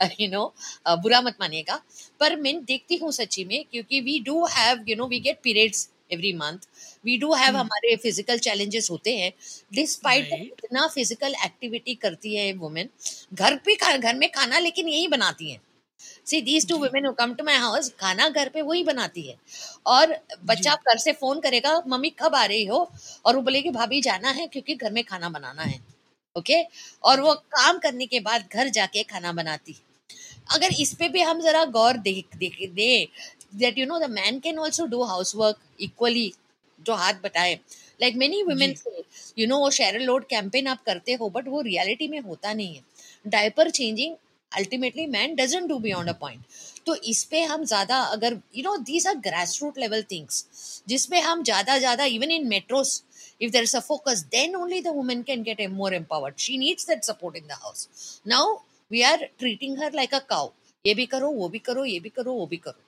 uh, 0.00 0.08
you 0.18 0.28
know 0.28 0.52
uh, 0.86 0.96
बुरा 0.96 1.20
मत 1.20 1.36
मानिएगा 1.40 1.80
पर 2.20 2.36
मैं 2.36 2.54
देखती 2.64 2.96
हूँ 2.96 3.12
सच्ची 3.12 3.44
में 3.44 3.64
क्योंकि 3.72 4.00
we 4.00 4.18
do 4.26 4.44
have 4.44 4.84
you 4.88 4.96
know 4.96 5.06
we 5.06 5.20
get 5.20 5.40
periods 5.42 5.88
every 6.12 6.32
month 6.32 6.68
we 7.04 7.16
do 7.18 7.32
have 7.32 7.56
हमारे 7.56 7.96
फ़िज़िकल 7.96 8.38
चैलेंजेस 8.38 8.90
होते 8.90 9.16
हैं 9.16 9.32
डिस्पाइट. 9.74 10.32
इतना 10.32 10.86
फ़िज़िकल 10.86 11.34
एक्टिविटी 11.44 11.94
करती 11.94 12.34
है 12.36 12.52
वुमेन 12.52 12.88
घर 13.34 13.56
पे 13.66 13.74
घर 13.74 14.14
में 14.16 14.30
खाना 14.30 14.58
लेकिन 14.58 14.88
यही 14.88 15.08
बनाती 15.08 15.50
हैं 15.50 15.60
see 16.26 16.40
these 16.42 16.68
two 16.68 16.76
women 16.78 17.06
who 17.06 17.12
come 17.12 17.34
to 17.34 17.44
my 17.44 17.56
house 17.58 17.88
खाना 18.00 18.28
घर 18.30 18.48
पे 18.48 18.62
वही 18.62 18.82
बनाती 18.84 19.22
है। 19.22 19.36
और 19.86 20.16
बच्चा 20.46 20.74
घर 20.74 20.98
से 20.98 21.12
फ़ोन 21.12 21.40
करेगा 21.40 21.82
मम्मी 21.88 22.10
कब 22.18 22.34
आ 22.34 22.44
रही 22.44 22.64
हो? 22.64 22.90
और 23.26 23.36
वो 23.36 23.42
बोलेगी 23.42 23.70
भाभी 23.70 24.00
जाना 24.02 24.30
है 24.30 24.46
क्योंकि 24.46 24.74
घर 24.74 24.92
में 24.92 25.02
खाना 25.04 25.28
बनाना 25.30 25.62
है। 25.62 25.80
ओके 26.36 26.62
और 27.04 27.20
वो 27.20 27.34
काम 27.34 27.78
करने 27.78 28.06
के 28.06 28.20
बाद 28.20 28.44
घर 28.54 28.68
जाके 28.70 29.02
खाना 29.04 29.32
बनाती। 29.32 29.76
अगर 30.50 30.72
इस 30.80 30.94
पे 30.94 31.08
भी 31.08 31.20
हम 31.22 31.40
जरा 31.40 31.64
गौर 31.72 31.96
देख 32.00 32.36
देख 32.36 32.56
दे 32.74 33.08
that 33.54 33.78
you 33.78 33.86
know 33.86 33.98
the 33.98 34.10
man 34.10 34.38
can 34.40 34.58
also 34.58 34.86
do 34.86 35.02
house 35.04 35.34
work 35.36 35.58
equally 35.80 36.32
जो 36.80 36.94
हाथ 36.94 37.14
बटाए। 37.24 37.54
Like 38.00 38.16
many 38.16 38.42
women 38.42 38.74
say 38.74 39.02
you 39.38 39.46
know 39.46 39.58
वो 39.58 39.70
शेरल 39.72 40.02
लोड 40.02 40.26
कैंपेन 40.26 40.66
आप 40.66 40.82
करते 40.86 41.12
हो 41.12 41.28
बट 41.30 41.48
वो 41.48 41.60
रियलिटी 41.62 42.08
में 42.08 42.18
होता 42.20 42.52
नहीं 42.52 42.74
है। 42.74 42.82
Diaper 43.26 43.70
changing 43.70 44.14
ultimately 44.56 45.06
man 45.06 45.34
doesn't 45.34 45.68
do 45.68 45.78
beyond 45.78 46.10
a 46.10 46.12
point 46.20 46.42
तो 46.86 46.94
इस 47.12 47.22
पे 47.30 47.42
हम 47.44 47.64
ज़्यादा 47.64 47.98
अगर 48.16 48.40
you 48.56 48.62
know 48.62 48.76
these 48.90 49.06
are 49.06 49.14
grass 49.26 49.58
root 49.62 49.78
level 49.78 50.02
things 50.10 50.44
जिसमें 50.88 51.20
हम 51.22 51.42
ज़्यादा 51.44 51.78
ज़्यादा 51.78 52.04
even 52.18 52.30
in 52.30 52.48
metros 52.48 53.02
if 53.40 53.50
there 53.50 53.64
is 53.64 53.72
a 53.74 53.80
focus 53.82 54.20
then 54.32 54.52
only 54.54 54.80
the 54.80 54.92
woman 54.92 55.22
can 55.28 55.40
get 55.42 55.60
more 55.70 55.92
empowered 55.92 56.34
she 56.38 56.56
needs 56.58 56.84
that 56.84 57.04
support 57.04 57.38
in 57.38 57.48
the 57.48 57.56
house 57.56 58.20
now 58.24 58.44
we 58.90 59.00
are 59.04 59.18
treating 59.38 59.74
her 59.76 59.90
like 59.92 60.14
a 60.14 60.20
cow 60.32 60.44
ये 60.84 60.94
भी 60.94 61.04
करो 61.06 61.30
वो 61.30 61.48
भी 61.48 61.58
करो 61.58 61.84
ये 61.84 61.98
भी 62.00 62.08
करो 62.08 62.32
वो 62.32 62.46
भी 62.46 62.56
करो 62.56 62.80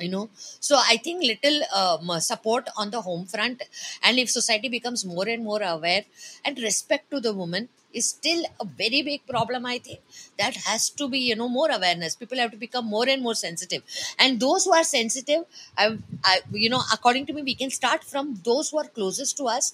you 0.00 0.08
know. 0.08 0.28
So 0.68 0.76
i 0.92 0.96
think 1.04 1.22
little 1.30 1.58
um, 1.80 2.20
support 2.20 2.68
on 2.76 2.90
the 2.90 3.00
home 3.02 3.26
front. 3.26 3.62
And 4.02 4.18
if 4.18 4.30
society 4.30 4.68
becomes 4.68 5.04
more 5.04 5.28
and 5.28 5.44
more 5.44 5.62
aware 5.62 6.04
and 6.44 6.58
respect 6.58 7.10
to 7.10 7.20
the 7.20 7.32
woman 7.34 7.68
is 7.92 8.08
still 8.10 8.44
a 8.60 8.64
very 8.64 9.00
big 9.02 9.26
problem 9.26 9.66
i 9.66 9.78
think. 9.78 10.00
That 10.38 10.56
has 10.66 10.90
to 11.00 11.08
be 11.08 11.18
you 11.30 11.36
know 11.36 11.48
more 11.48 11.70
awareness. 11.70 12.14
People 12.16 12.38
have 12.38 12.50
to 12.52 12.56
become 12.56 12.86
more 12.86 13.08
and 13.08 13.22
more 13.22 13.34
sensitive. 13.34 13.82
And 14.18 14.38
those 14.40 14.64
who 14.64 14.74
are 14.74 14.84
sensitive 14.84 15.44
I, 15.76 15.98
I 16.24 16.40
you 16.52 16.70
know 16.70 16.82
according 16.92 17.26
to 17.26 17.32
me 17.32 17.42
we 17.42 17.54
can 17.54 17.70
start 17.70 18.04
from 18.04 18.40
those 18.44 18.70
who 18.70 18.78
are 18.78 18.88
closest 18.98 19.36
to 19.38 19.44
us 19.56 19.72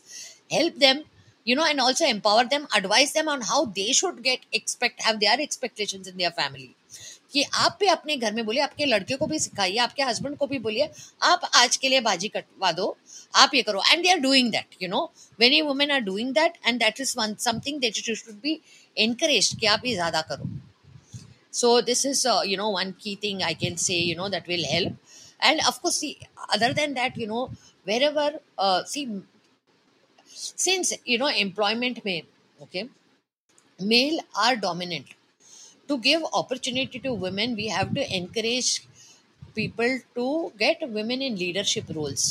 help 0.50 0.76
them 0.87 1.02
you 1.44 1.54
know 1.56 1.64
and 1.70 1.80
also 1.80 2.06
empower 2.06 2.44
them 2.44 2.66
advise 2.74 3.12
them 3.12 3.28
on 3.28 3.40
how 3.42 3.64
they 3.66 3.92
should 3.92 4.22
get 4.22 4.40
expect 4.52 5.02
have 5.02 5.20
their 5.20 5.38
expectations 5.40 6.06
in 6.06 6.16
their 6.16 6.30
family 6.30 6.74
कि 7.34 7.42
आप 7.42 7.76
भी 7.80 7.86
अपने 7.88 8.16
घर 8.16 8.32
में 8.32 8.44
बोलिए, 8.44 8.62
आपके 8.62 8.84
लड़के 8.86 9.16
को 9.16 9.26
भी 9.26 9.38
सिखाइए, 9.38 9.76
आपके 9.78 10.02
हस्बैंड 10.02 10.36
को 10.38 10.46
भी 10.46 10.58
बोलिए, 10.58 10.88
आप 11.22 11.50
आज 11.54 11.76
के 11.76 11.88
लिए 11.88 12.00
बाजी 12.00 12.28
कटवा 12.28 12.70
दो, 12.72 12.96
आप 13.34 13.54
ये 13.54 13.62
करो। 13.62 13.82
And 13.90 14.02
they 14.02 14.10
are 14.10 14.18
doing 14.18 14.50
that 14.52 14.76
you 14.82 14.88
know 14.88 15.02
when 15.38 15.52
you 15.52 15.64
women 15.64 15.90
are 15.90 16.00
doing 16.02 16.32
that 16.34 16.58
and 16.66 16.78
that 16.80 17.00
is 17.00 17.14
one 17.18 17.34
something 17.40 17.80
that 17.80 17.96
you 17.98 18.14
should 18.14 18.40
be 18.42 18.60
encourage 18.96 19.54
कि 19.60 19.66
आप 19.66 19.86
ये 19.86 19.94
ज़्यादा 19.94 20.20
करो। 20.30 20.48
So 21.52 21.80
this 21.82 22.06
is 22.06 22.26
you 22.46 22.56
know 22.56 22.70
one 22.72 22.90
key 23.02 23.16
thing 23.22 23.42
I 23.42 23.54
can 23.54 23.76
say 23.78 23.94
you 23.94 24.16
know 24.16 24.28
that 24.28 24.48
will 24.48 24.64
help 24.66 24.96
and 25.40 25.60
of course 25.62 26.02
other 26.50 26.72
than 26.72 26.94
that 26.94 27.18
you 27.18 27.26
know 27.26 27.44
wherever 28.02 28.40
see 28.60 29.06
since 30.28 30.92
you 31.08 31.18
know 31.18 31.28
employment 31.40 32.00
में 32.06 32.20
okay 32.58 32.82
male 33.80 34.20
are 34.36 34.54
dominant 34.56 35.14
to 35.89 35.97
give 35.97 36.21
opportunity 36.41 36.99
to 37.05 37.13
women 37.25 37.55
we 37.62 37.67
have 37.77 37.93
to 37.97 38.03
encourage 38.19 38.69
people 39.55 39.93
to 40.17 40.27
get 40.63 40.77
women 40.97 41.21
in 41.27 41.35
leadership 41.43 41.85
roles 41.99 42.25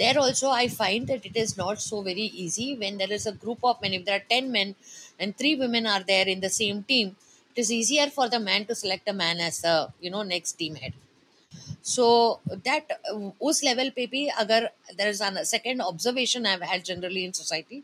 there 0.00 0.18
also 0.24 0.48
i 0.62 0.66
find 0.80 1.06
that 1.12 1.24
it 1.30 1.36
is 1.44 1.56
not 1.62 1.80
so 1.88 2.02
very 2.10 2.26
easy 2.44 2.68
when 2.82 2.96
there 3.00 3.12
is 3.18 3.26
a 3.26 3.36
group 3.44 3.60
of 3.70 3.80
men 3.82 3.94
if 3.98 4.04
there 4.06 4.18
are 4.20 4.28
10 4.38 4.50
men 4.56 4.74
and 5.18 5.36
3 5.36 5.54
women 5.64 5.86
are 5.94 6.02
there 6.12 6.26
in 6.34 6.40
the 6.46 6.52
same 6.62 6.80
team 6.92 7.14
it 7.52 7.60
is 7.64 7.70
easier 7.80 8.08
for 8.16 8.28
the 8.34 8.40
man 8.48 8.64
to 8.70 8.74
select 8.82 9.08
a 9.14 9.16
man 9.22 9.46
as 9.48 9.60
the 9.66 9.76
you 10.00 10.10
know 10.14 10.24
next 10.34 10.52
team 10.62 10.74
head 10.82 10.94
so 11.82 12.06
that 12.66 12.84
uh, 12.90 13.30
उस 13.48 13.62
level 13.64 13.90
पे 13.96 14.06
भी 14.06 14.26
अगर 14.42 14.68
there 14.96 15.08
is 15.08 15.22
second 15.48 15.80
observation 15.82 16.46
I 16.46 16.68
had 16.70 16.82
generally 16.84 17.24
in 17.24 17.32
society 17.32 17.82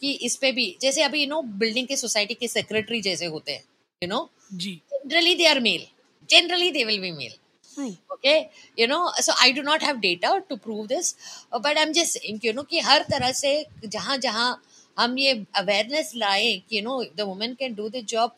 कि 0.00 0.12
इस 0.28 0.36
पे 0.36 0.52
भी 0.52 0.66
जैसे 0.82 1.02
अभी 1.02 1.22
यू 1.22 1.28
नो 1.28 1.40
बिल्डिंग 1.62 1.86
के 1.88 1.96
सोसाइटी 1.96 2.34
के 2.40 2.48
सेक्रेटरी 2.48 3.00
जैसे 3.02 3.26
होते 3.34 3.52
हैं 3.52 3.64
यू 4.03 4.07
नो 4.09 4.19
जी 4.63 4.69
generally 5.11 5.33
they 5.39 5.47
are 5.51 5.61
male 5.63 5.85
generally 6.33 6.67
they 6.75 6.83
will 6.89 7.01
be 7.05 7.09
male 7.15 7.33
true 7.71 7.87
okay 8.15 8.35
you 8.81 8.85
know 8.91 8.99
so 9.25 9.33
i 9.45 9.47
do 9.57 9.63
not 9.69 9.85
have 9.87 9.97
data 10.05 10.29
to 10.51 10.57
prove 10.65 10.85
this 10.91 11.09
uh, 11.53 11.59
but 11.65 11.79
i'm 11.81 11.91
just 11.97 12.17
saying 12.17 12.39
you 12.47 12.53
know 12.57 12.65
कि 12.69 12.79
हर 12.89 13.03
तरह 13.09 13.31
से 13.39 13.51
जहाँ 13.95 14.17
जहाँ 14.25 14.47
हम 14.99 15.17
ये 15.23 15.33
awareness 15.63 16.11
लाए 16.23 16.51
कि 16.69 16.77
you 16.77 16.83
know 16.83 16.95
the 17.17 17.27
women 17.31 17.53
can 17.63 17.75
do 17.81 17.89
the 17.97 18.05
job 18.13 18.37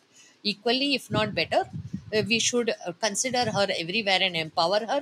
equally 0.52 0.86
if 0.98 1.04
not 1.16 1.34
better 1.38 1.60
uh, 1.64 2.22
we 2.30 2.38
should 2.46 2.70
uh, 2.72 2.94
consider 3.06 3.44
her 3.58 3.66
everywhere 3.82 4.22
and 4.28 4.40
empower 4.44 4.80
her 4.92 4.98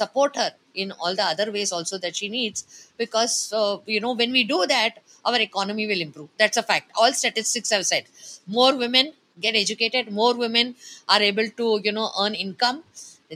support 0.00 0.36
her 0.40 0.50
in 0.82 0.92
all 0.98 1.14
the 1.20 1.26
other 1.34 1.46
ways 1.54 1.72
also 1.78 2.00
that 2.02 2.20
she 2.20 2.28
needs 2.34 2.66
because 3.02 3.36
uh, 3.60 3.76
you 3.94 4.02
know 4.06 4.12
when 4.20 4.36
we 4.38 4.42
do 4.50 4.58
that 4.74 5.00
our 5.30 5.40
economy 5.46 5.86
will 5.92 6.04
improve 6.08 6.28
that's 6.42 6.62
a 6.64 6.66
fact 6.72 6.92
all 7.04 7.16
statistics 7.22 7.74
have 7.76 7.86
said 7.92 8.12
more 8.58 8.70
women 8.84 9.12
get 9.40 9.54
educated 9.54 10.10
more 10.12 10.34
women 10.34 10.74
are 11.08 11.22
able 11.22 11.48
to 11.60 11.80
you 11.84 11.92
know 11.92 12.10
earn 12.20 12.34
income 12.34 12.82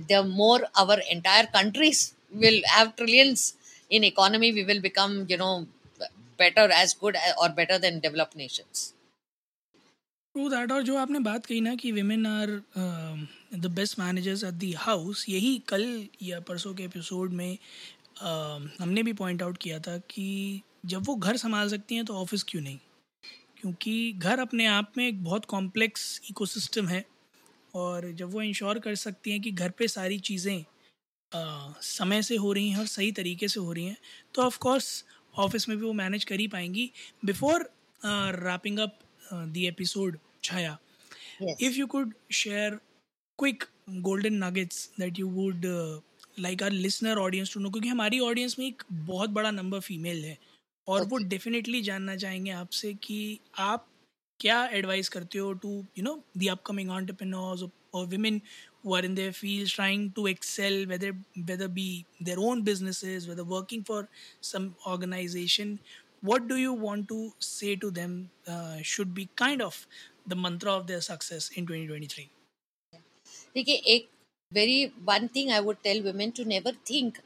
the 0.08 0.22
more 0.22 0.60
our 0.76 0.98
entire 1.10 1.46
countries 1.46 2.14
will 2.32 2.60
have 2.66 2.94
trillions 2.96 3.54
in 3.90 4.04
economy 4.04 4.52
we 4.52 4.64
will 4.64 4.80
become 4.80 5.24
you 5.28 5.36
know 5.36 5.66
better 6.38 6.68
as 6.72 6.94
good 6.94 7.16
or 7.40 7.48
better 7.50 7.78
than 7.78 8.00
developed 8.00 8.36
nations 8.36 8.92
true 10.34 10.48
that 10.50 10.72
और 10.72 10.82
जो 10.82 10.96
आपने 10.98 11.18
बात 11.18 11.46
कही 11.46 11.60
ना 11.60 11.74
कि 11.74 11.90
women 11.92 12.26
are 12.26 12.50
the 13.58 13.66
best 13.76 13.98
managers 13.98 14.42
at 14.44 14.54
the 14.54 14.72
house 14.78 15.24
यही 15.28 15.56
कल 15.68 15.84
या 16.22 16.40
परसों 16.48 16.72
के 16.74 16.82
एपिसोड 16.84 17.32
में 17.32 17.56
uh, 17.56 18.80
हमने 18.80 19.02
भी 19.02 19.12
पॉइंट 19.20 19.42
आउट 19.42 19.58
किया 19.58 19.78
था 19.86 19.96
कि 20.10 20.26
जब 20.86 21.06
वो 21.06 21.14
घर 21.14 21.36
संभाल 21.36 21.68
सकती 21.68 21.94
हैं 21.94 22.04
तो 22.04 22.14
ऑफ़िस 22.14 22.42
क्यों 22.48 22.62
नहीं 22.62 22.78
क्योंकि 23.60 24.12
घर 24.12 24.38
अपने 24.38 24.66
आप 24.66 24.92
में 24.96 25.06
एक 25.08 25.22
बहुत 25.24 25.44
कॉम्प्लेक्स 25.44 26.20
इकोसिस्टम 26.30 26.88
है 26.88 27.04
और 27.74 28.10
जब 28.12 28.32
वो 28.32 28.42
इंश्योर 28.42 28.78
कर 28.78 28.94
सकती 28.94 29.30
हैं 29.30 29.40
कि 29.40 29.50
घर 29.50 29.70
पे 29.70 29.88
सारी 29.88 30.18
चीज़ें 30.18 30.64
समय 31.82 32.22
से 32.22 32.36
हो 32.36 32.52
रही 32.52 32.68
हैं 32.70 32.78
और 32.78 32.86
सही 32.86 33.10
तरीके 33.12 33.48
से 33.48 33.60
हो 33.60 33.72
रही 33.72 33.84
हैं 33.84 33.96
तो 34.34 34.42
ऑफ़ 34.42 34.58
कोर्स 34.58 35.04
ऑफ़िस 35.34 35.68
में 35.68 35.76
भी 35.78 35.84
वो 35.84 35.92
मैनेज 35.92 36.24
कर 36.24 36.40
ही 36.40 36.46
पाएँगी। 36.48 36.90
Before 37.24 37.68
wrapping 38.02 38.78
up 38.78 38.98
the 39.32 39.56
episode 39.56 40.18
Chhaya 40.44 40.76
if 41.60 41.74
you 41.74 41.86
could 41.86 42.12
share 42.32 42.78
quick 43.38 43.64
golden 44.02 44.44
nuggets 44.44 44.88
that 45.00 45.18
you 45.18 45.28
would 45.30 45.66
like 46.40 46.62
our 46.62 46.70
listener 46.70 47.18
audience 47.18 47.54
to 47.54 47.60
know 47.60 47.70
क्योंकि 47.70 47.88
हमारी 47.88 48.18
ऑडियंस 48.20 48.58
में 48.58 48.66
एक 48.66 48.82
बहुत 48.92 49.30
बड़ा 49.30 49.50
नंबर 49.50 49.80
फीमेल 49.80 50.24
है। 50.24 50.38
और 50.88 51.00
okay. 51.00 51.10
वो 51.10 51.18
डेफिनेटली 51.28 51.82
जानना 51.82 52.16
चाहेंगे 52.16 52.50
आपसे 52.52 52.92
कि 53.02 53.18
आप 53.60 53.86
क्या 54.40 54.64
एडवाइस 54.72 55.08
करते 55.08 55.38
हो 55.38 55.52
to 55.62 55.70
you 55.98 56.04
know 56.04 56.20
the 56.38 56.48
upcoming 56.48 56.90
entrepreneurs 56.90 57.62
और 57.94 58.06
women 58.06 58.40
who 58.84 58.94
are 58.94 59.04
in 59.04 59.14
their 59.14 59.32
field 59.32 59.74
trying 59.74 60.10
to 60.16 60.26
excel 60.28 60.86
whether 60.86 61.12
whether 61.40 61.68
be 61.78 61.88
their 62.22 62.38
own 62.48 62.62
businesses 62.62 63.28
whether 63.28 63.42
working 63.54 63.84
for 63.84 64.06
some 64.44 64.72
organization 64.86 65.78
what 66.24 66.42
do 66.42 66.56
you 66.56 66.76
want 66.78 67.06
to 67.08 67.30
say 67.42 67.76
to 67.76 67.90
them 67.92 68.26
should 68.86 69.14
be 69.14 69.28
kind 69.36 69.62
of 69.62 69.84
the 70.28 70.34
mantra 70.38 70.72
of 70.72 70.86
their 70.86 71.00
success 71.00 71.50
in 71.58 71.66
2023 71.66 72.20
देखिए 73.54 73.74
एक 73.94 74.08
very 74.52 74.84
one 75.04 75.26
thing 75.36 75.50
I 75.50 75.60
would 75.60 75.76
tell 75.84 76.02
women 76.02 76.30
to 76.30 76.44
never 76.46 76.74
think 76.90 77.18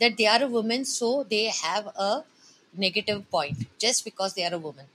that 0.00 0.16
they 0.16 0.24
are 0.26 0.42
a 0.42 0.46
women 0.48 0.84
so 0.86 1.12
they 1.30 1.46
have 1.56 1.88
uh 1.88 2.10
negative 2.72 3.30
point 3.30 3.66
just 3.78 4.04
because 4.04 4.34
they 4.34 4.44
are 4.44 4.54
a 4.54 4.58
woman. 4.58 4.86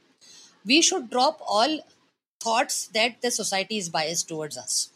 We 0.65 0.81
should 0.81 1.09
drop 1.09 1.41
all 1.45 1.79
thoughts 2.41 2.88
that 2.88 3.21
the 3.21 3.31
society 3.31 3.77
is 3.77 3.89
biased 3.89 4.27
towards 4.27 4.57
us. 4.57 4.89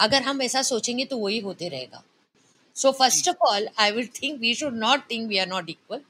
अगर 0.00 0.22
हम 0.22 0.42
ऐसा 0.42 0.62
सोचेंगे 0.62 1.04
तो 1.12 1.18
वही 1.18 1.38
होते 1.48 1.68
रहेगा 1.68 2.02
So 2.80 2.92
first 2.98 3.28
of 3.30 3.36
all, 3.48 3.66
I 3.84 3.92
would 3.92 4.14
think 4.18 4.40
we 4.40 4.54
should 4.58 4.74
not 4.82 5.08
think 5.08 5.28
we 5.28 5.38
are 5.44 5.46
not 5.52 5.68
equal. 5.72 6.02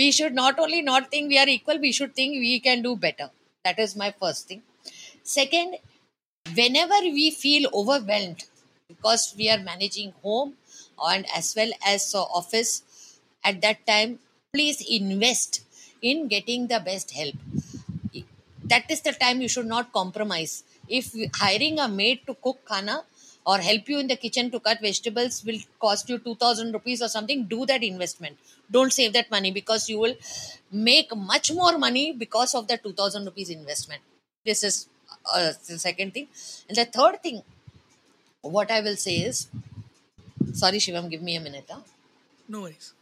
We 0.00 0.06
should 0.18 0.34
not 0.38 0.58
only 0.64 0.80
not 0.82 1.10
think 1.10 1.28
we 1.34 1.38
are 1.42 1.48
equal, 1.54 1.78
we 1.86 1.92
should 1.98 2.14
think 2.20 2.38
we 2.44 2.60
can 2.66 2.82
do 2.86 2.94
better. 3.04 3.30
That 3.64 3.78
is 3.84 3.94
my 4.02 4.10
first 4.22 4.48
thing. 4.48 4.62
Second, 5.22 5.76
whenever 6.54 7.00
we 7.18 7.30
feel 7.30 7.68
overwhelmed 7.72 8.44
because 8.88 9.34
we 9.38 9.48
are 9.50 9.58
managing 9.58 10.12
home 10.22 10.56
and 11.12 11.26
as 11.36 11.54
well 11.56 11.70
as 11.86 12.14
uh, 12.14 12.22
office 12.40 12.72
at 13.44 13.60
that 13.62 13.86
time 13.86 14.18
please 14.58 14.78
invest 15.00 15.60
in 16.02 16.26
getting 16.34 16.66
the 16.66 16.80
best 16.90 17.12
help. 17.12 17.36
That 18.64 18.90
is 18.90 19.00
the 19.02 19.12
time 19.12 19.40
you 19.40 19.48
should 19.48 19.66
not 19.66 19.92
compromise. 19.92 20.64
If 20.88 21.12
hiring 21.34 21.78
a 21.78 21.88
maid 21.88 22.26
to 22.26 22.34
cook 22.34 22.58
khana 22.70 23.04
or 23.46 23.58
help 23.58 23.88
you 23.88 23.98
in 23.98 24.08
the 24.08 24.16
kitchen 24.16 24.50
to 24.50 24.60
cut 24.60 24.80
vegetables 24.80 25.44
will 25.44 25.60
cost 25.80 26.08
you 26.10 26.18
2000 26.18 26.72
rupees 26.72 27.00
or 27.00 27.08
something 27.08 27.44
do 27.44 27.64
that 27.66 27.82
investment. 27.82 28.36
Don't 28.70 28.92
save 28.92 29.12
that 29.14 29.30
money 29.30 29.50
because 29.50 29.88
you 29.88 29.98
will 29.98 30.16
make 30.70 31.14
much 31.16 31.52
more 31.52 31.78
money 31.78 32.12
because 32.12 32.54
of 32.54 32.68
the 32.68 32.76
2000 32.76 33.24
rupees 33.24 33.50
investment. 33.50 34.02
This 34.44 34.64
is 34.64 34.88
uh, 35.34 35.52
the 35.68 35.78
second 35.78 36.14
thing. 36.14 36.28
And 36.68 36.76
the 36.76 36.84
third 36.84 37.22
thing 37.22 37.42
what 38.42 38.70
i 38.70 38.80
will 38.80 38.96
say 38.96 39.16
is 39.30 39.48
sorry 40.60 40.78
shivam 40.84 41.10
give 41.10 41.22
me 41.22 41.34
a 41.36 41.40
minute 41.40 41.68
huh? 41.70 41.80
no 42.48 42.60
worries 42.62 42.92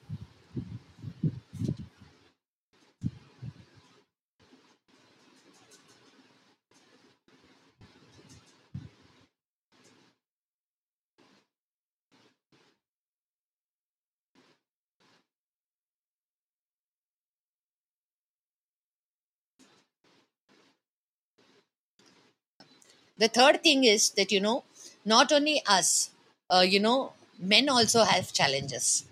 the 23.18 23.28
third 23.28 23.62
thing 23.62 23.84
is 23.84 24.10
that 24.10 24.32
you 24.32 24.40
know 24.40 24.64
not 25.04 25.32
only 25.32 25.62
us 25.66 26.10
uh, 26.50 26.64
you 26.74 26.80
know 26.80 27.12
men 27.38 27.68
also 27.68 28.04
have 28.04 28.32
challenges. 28.32 29.04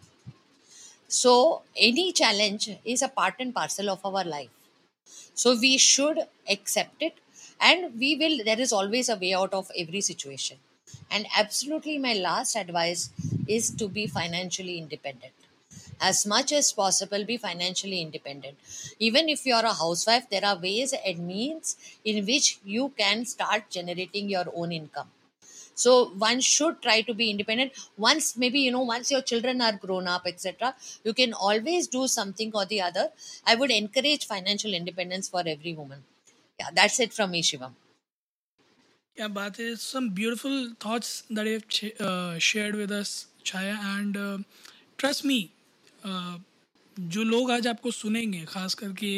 So 1.09 1.63
any 1.77 2.13
challenge 2.13 2.69
is 2.85 3.01
a 3.03 3.09
part 3.09 3.35
and 3.39 3.55
parcel 3.55 3.89
of 3.91 4.05
our 4.05 4.23
life. 4.25 4.51
So 5.35 5.57
we 5.59 5.79
should 5.79 6.21
accept 6.51 7.03
it 7.03 7.15
and 7.61 7.99
we 7.99 8.17
will 8.17 8.45
there 8.45 8.61
is 8.61 8.73
always 8.73 9.09
a 9.11 9.17
way 9.17 9.35
out 9.35 9.55
of 9.55 9.71
every 9.79 10.03
situation. 10.03 10.59
And 11.11 11.27
absolutely 11.37 11.99
my 11.99 12.15
last 12.15 12.57
advice 12.57 13.11
is 13.49 13.71
to 13.73 13.89
be 13.89 14.07
financially 14.09 14.79
independent 14.79 15.35
as 16.11 16.27
much 16.35 16.53
as 16.53 16.73
possible 16.73 17.25
be 17.25 17.37
financially 17.37 18.01
independent. 18.03 18.57
Even 18.99 19.29
if 19.29 19.45
you 19.47 19.55
are 19.55 19.65
a 19.65 19.75
housewife 19.83 20.29
there 20.31 20.45
are 20.45 20.57
ways 20.69 20.95
and 21.11 21.27
means 21.27 21.77
in 22.05 22.25
which 22.27 22.59
you 22.65 22.89
can 23.03 23.25
start 23.25 23.71
generating 23.71 24.29
your 24.29 24.47
own 24.55 24.73
income. 24.73 25.11
So 25.75 25.93
one 26.25 26.41
should 26.41 26.81
try 26.83 27.01
to 27.03 27.15
be 27.15 27.31
independent. 27.31 27.73
Once 27.97 28.37
maybe 28.37 28.61
you 28.61 28.73
know 28.73 28.83
once 28.83 29.11
your 29.11 29.23
children 29.23 29.61
are 29.61 29.77
grown 29.85 30.07
up 30.07 30.27
etc 30.27 30.75
you 31.05 31.15
can 31.15 31.33
always 31.35 31.89
do 31.89 32.07
something 32.07 32.53
or 32.55 32.65
the 32.65 32.81
other. 32.81 33.07
I 33.47 33.55
would 33.55 33.71
encourage 33.71 34.27
financial 34.27 34.75
independence 34.75 35.29
for 35.29 35.43
every 35.55 35.75
woman. 35.75 36.05
Yeah 36.61 36.71
that's 36.75 37.01
it 37.01 37.13
from 37.13 37.33
me 37.33 37.43
shivam. 37.43 37.75
Yeah 39.17 39.29
but 39.29 39.61
some 39.79 40.11
beautiful 40.11 40.73
thoughts 40.81 41.23
that 41.31 41.47
you 41.47 41.61
have 41.61 42.09
uh, 42.09 42.39
shared 42.39 42.75
with 42.75 42.91
us 43.01 43.27
chaya 43.51 43.77
and 43.97 44.17
uh, 44.17 44.39
trust 44.97 45.25
me 45.25 45.39
जो 46.07 47.23
लोग 47.23 47.51
आज 47.51 47.67
आपको 47.67 47.91
सुनेंगे, 47.91 48.45
खास 48.45 48.75
करके 48.75 49.11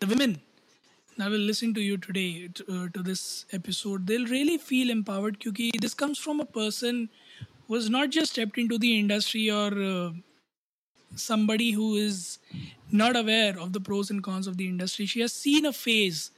the 0.00 0.04
women 0.04 0.36
I 1.22 1.28
will 1.28 1.40
listen 1.40 1.72
to 1.72 1.80
you 1.80 1.96
today 1.96 2.48
to 2.60 3.02
this 3.02 3.46
episode 3.54 4.00
they 4.00 4.16
really 4.16 4.56
feel 4.56 4.90
empowered 4.90 5.36
क्योंकि 5.36 5.70
this 5.80 5.94
comes 5.94 6.20
from 6.20 6.40
a 6.40 6.44
person 6.54 7.08
who 7.70 7.76
is 7.76 7.90
not 7.90 8.08
just 8.08 8.38
apt 8.38 8.58
in 8.58 8.68
to 8.68 8.78
the 8.78 8.84
industry 8.84 9.48
और 9.50 10.20
somebody 11.12 11.70
who 11.72 11.96
is 11.98 12.38
not 12.94 13.16
aware 13.16 13.56
of 13.56 13.70
the 13.70 13.82
pros 13.84 14.08
and 14.12 14.22
cons 14.22 14.48
of 14.48 14.56
the 14.56 14.60
industry 14.60 15.06
she 15.06 15.20
has 15.20 15.30
seen 15.30 15.64
a 15.64 15.70
phase 15.70 16.30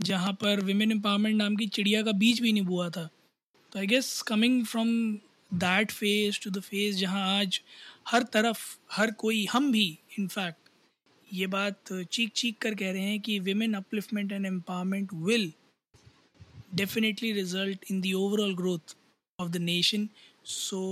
जहाँ 0.00 0.32
पर 0.32 0.60
women 0.60 0.92
empowerment 0.92 1.36
नाम 1.36 1.56
की 1.56 1.66
चिड़िया 1.66 2.02
का 2.02 2.12
बीज 2.12 2.40
भी 2.40 2.52
नहीं 2.52 2.62
बुआ 2.62 2.88
था। 2.90 3.08
तो 3.72 3.78
I 3.78 3.86
guess 3.86 4.22
coming 4.22 4.64
from 4.66 4.88
that 5.54 5.90
phase 5.90 6.40
to 6.44 6.50
the 6.50 6.60
phase 6.60 6.96
जहाँ 6.96 7.38
आज 7.40 7.60
हर 8.06 8.22
तरफ़, 8.32 8.60
हर 8.92 9.10
कोई, 9.14 9.44
हम 9.46 9.70
भी 9.72 9.86
इनफैक्ट 10.18 10.70
ये 11.28 11.46
बात 11.46 11.92
चीख 12.12 12.30
चीख 12.36 12.56
कर 12.60 12.74
कह 12.74 12.90
रहे 12.92 13.02
हैं 13.02 13.20
कि 13.20 13.38
women 13.40 13.74
upliftment 13.74 14.32
and 14.32 14.46
empowerment 14.46 15.12
will 15.14 15.52
definitely 16.74 17.32
result 17.32 17.84
in 17.90 18.00
the 18.00 18.12
overall 18.14 18.54
growth 18.56 18.96
of 19.38 19.50
the 19.50 19.56
nation 19.62 20.08
so 20.46 20.82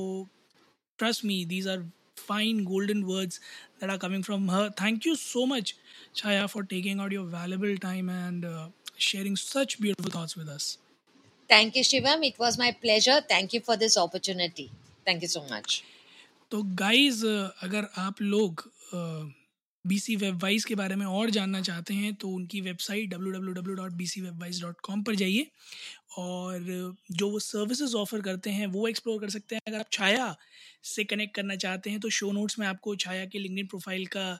trust 0.98 1.24
me 1.24 1.44
these 1.44 1.68
are 1.68 1.84
fine 2.18 2.64
golden 2.64 3.02
words 3.02 3.40
that 3.80 3.90
are 3.90 3.96
coming 3.98 4.24
from 4.24 4.50
her 4.50 4.70
thank 4.80 5.06
you 5.06 5.14
so 5.16 5.44
much 5.46 5.74
Chhaya 6.16 6.46
for 6.46 6.64
taking 6.66 7.00
out 7.00 7.12
your 7.12 7.26
valuable 7.30 7.76
time 7.78 8.10
and 8.10 8.46
sharing 9.00 9.36
such 9.36 9.76
beautiful 9.80 10.12
thoughts 10.12 10.38
with 10.38 10.48
us 10.48 10.76
thank 11.50 11.76
you 11.76 11.82
Shivam 11.84 12.24
it 12.24 12.40
was 12.40 12.58
my 12.58 12.72
pleasure 12.80 13.20
thank 13.30 13.54
you 13.54 13.60
for 13.60 13.76
this 13.76 13.98
opportunity 13.98 14.68
thank 15.06 15.22
you 15.22 15.28
so 15.28 15.46
much 15.52 15.82
तो 16.50 16.62
guys 16.78 17.24
अगर 17.26 17.86
आप 17.98 18.20
लोग 18.22 18.62
B 19.84 19.98
C 19.98 20.14
web 20.16 20.42
Wise 20.42 20.64
के 20.64 20.74
बारे 20.74 20.96
में 20.96 21.04
और 21.06 21.30
जानना 21.30 21.60
चाहते 21.62 21.94
हैं 21.94 22.14
तो 22.14 22.28
उनकी 22.28 22.60
website 22.60 23.10
W 23.10 23.32
W 23.32 23.52
W 23.54 23.74
dot 23.76 23.92
B 23.92 24.06
C 24.06 24.20
web 24.20 24.40
wise 24.40 24.60
dot 24.62 24.80
com 24.84 25.02
पर 25.02 25.14
जाइए। 25.14 25.46
और 26.18 26.64
जो 27.12 27.28
वो 27.30 27.38
सर्विसेज़ 27.38 27.94
ऑफ़र 27.96 28.20
करते 28.20 28.50
हैं, 28.50 28.66
वो 28.66 28.86
एक्सप्लोर 28.88 29.20
कर 29.20 29.30
सकते 29.30 29.54
हैं। 29.54 29.62
अगर 29.68 29.78
आप 29.78 29.90
छाया 29.92 30.34
से 30.84 31.04
कनेक्ट 31.04 31.34
करना 31.36 31.56
चाहते 31.56 31.90
हैं 31.90 32.00
तो 32.00 32.10
शो 32.10 32.32
नोट्स 32.32 32.58
में 32.58 32.66
आपको 32.66 32.94
छाया 32.96 33.24
के 33.26 33.38
लिंकड 33.38 33.68
प्रोफ़ाइल 33.70 34.06
का 34.16 34.32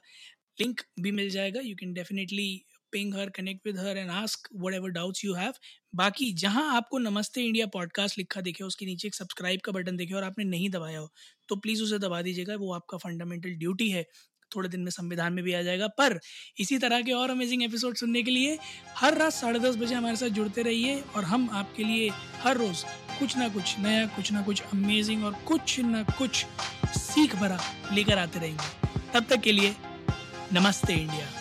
लिंक 0.61 0.81
भी 0.99 1.11
मिल 1.11 1.29
जाएगा। 1.29 1.61
You 1.61 1.75
can 1.75 1.93
definitely 1.93 2.49
her 2.91 3.29
connect 3.29 3.67
with 3.67 3.77
her 3.79 3.97
and 3.97 4.09
ask 4.11 4.47
whatever 4.73 4.89
doubts 4.89 5.23
you 5.25 5.33
have 5.33 5.53
बाकी 5.95 6.31
जहाँ 6.33 6.63
आपको 6.75 6.97
नमस्ते 6.97 7.41
इंडिया 7.41 7.65
पॉडकास्ट 7.65 8.17
लिखा 8.17 8.41
दिखे, 8.41 8.63
उसके 8.63 8.85
नीचे 8.85 9.07
एक 9.07 9.15
सब्सक्राइब 9.15 9.59
का 9.59 9.71
बटन 9.71 9.97
दिखे 9.97 10.13
और 10.13 10.23
आपने 10.23 10.43
नहीं 10.43 10.69
दबाया 10.69 10.99
हो 10.99 11.11
तो 11.49 11.55
प्लीज़ 11.55 11.83
उसे 11.83 11.99
दबा 11.99 12.21
दीजिएगा, 12.21 12.55
वो 12.55 12.73
आपका 12.73 12.97
फंडामेंटल 12.97 13.49
ड्यूटी 13.49 13.89
है। 13.89 14.05
थोड़े 14.51 14.69
दिन 14.69 14.81
में 14.81 14.89
संविधान 14.91 15.33
में 15.33 15.43
भी 15.43 15.53
आ 15.53 15.61
जाएगा। 15.61 15.87
पर 15.87 16.19
इसी 16.59 16.77
तरह 16.77 17.01
के 17.01 17.11
और 17.11 17.29
अमेजिंग 17.29 17.63
एपिसोड 17.63 17.95
सुनने 17.95 18.23
के 18.23 18.31
लिए 18.31 18.57
हर 18.97 19.17
रात 19.17 19.33
साढ़े 19.33 19.59
दस 19.59 19.75
बजे 19.75 19.95
हमारे 19.95 20.15
साथ 20.15 20.29
जुड़ते 20.29 20.61
रहिए 20.61 20.99
और 21.15 21.23
हम 21.23 21.49
आपके 21.53 21.83
लिए 21.83 22.09
हर 22.41 22.57
रोज़ 22.57 22.83
कुछ 23.19 23.37
ना 23.37 23.47
कुछ 23.49 23.77
नया, 23.79 24.05
कुछ 24.05 24.31
ना 24.31 24.41
कुछ 24.41 24.61
अमेजिंग 24.63 25.23
और 25.25 25.33
कुछ 25.47 25.79
ना 25.79 26.03
कुछ 26.17 26.45
सीख 26.97 27.35
भरा 27.35 27.59
लेकर 27.93 28.17
आते 28.17 28.39
रहेंगे। 28.39 28.89
तब 29.13 29.25
तक 29.29 29.41
के 29.41 29.51
लिए 29.51 29.75
नमस्ते 30.53 30.93
इंडिया। 30.93 31.40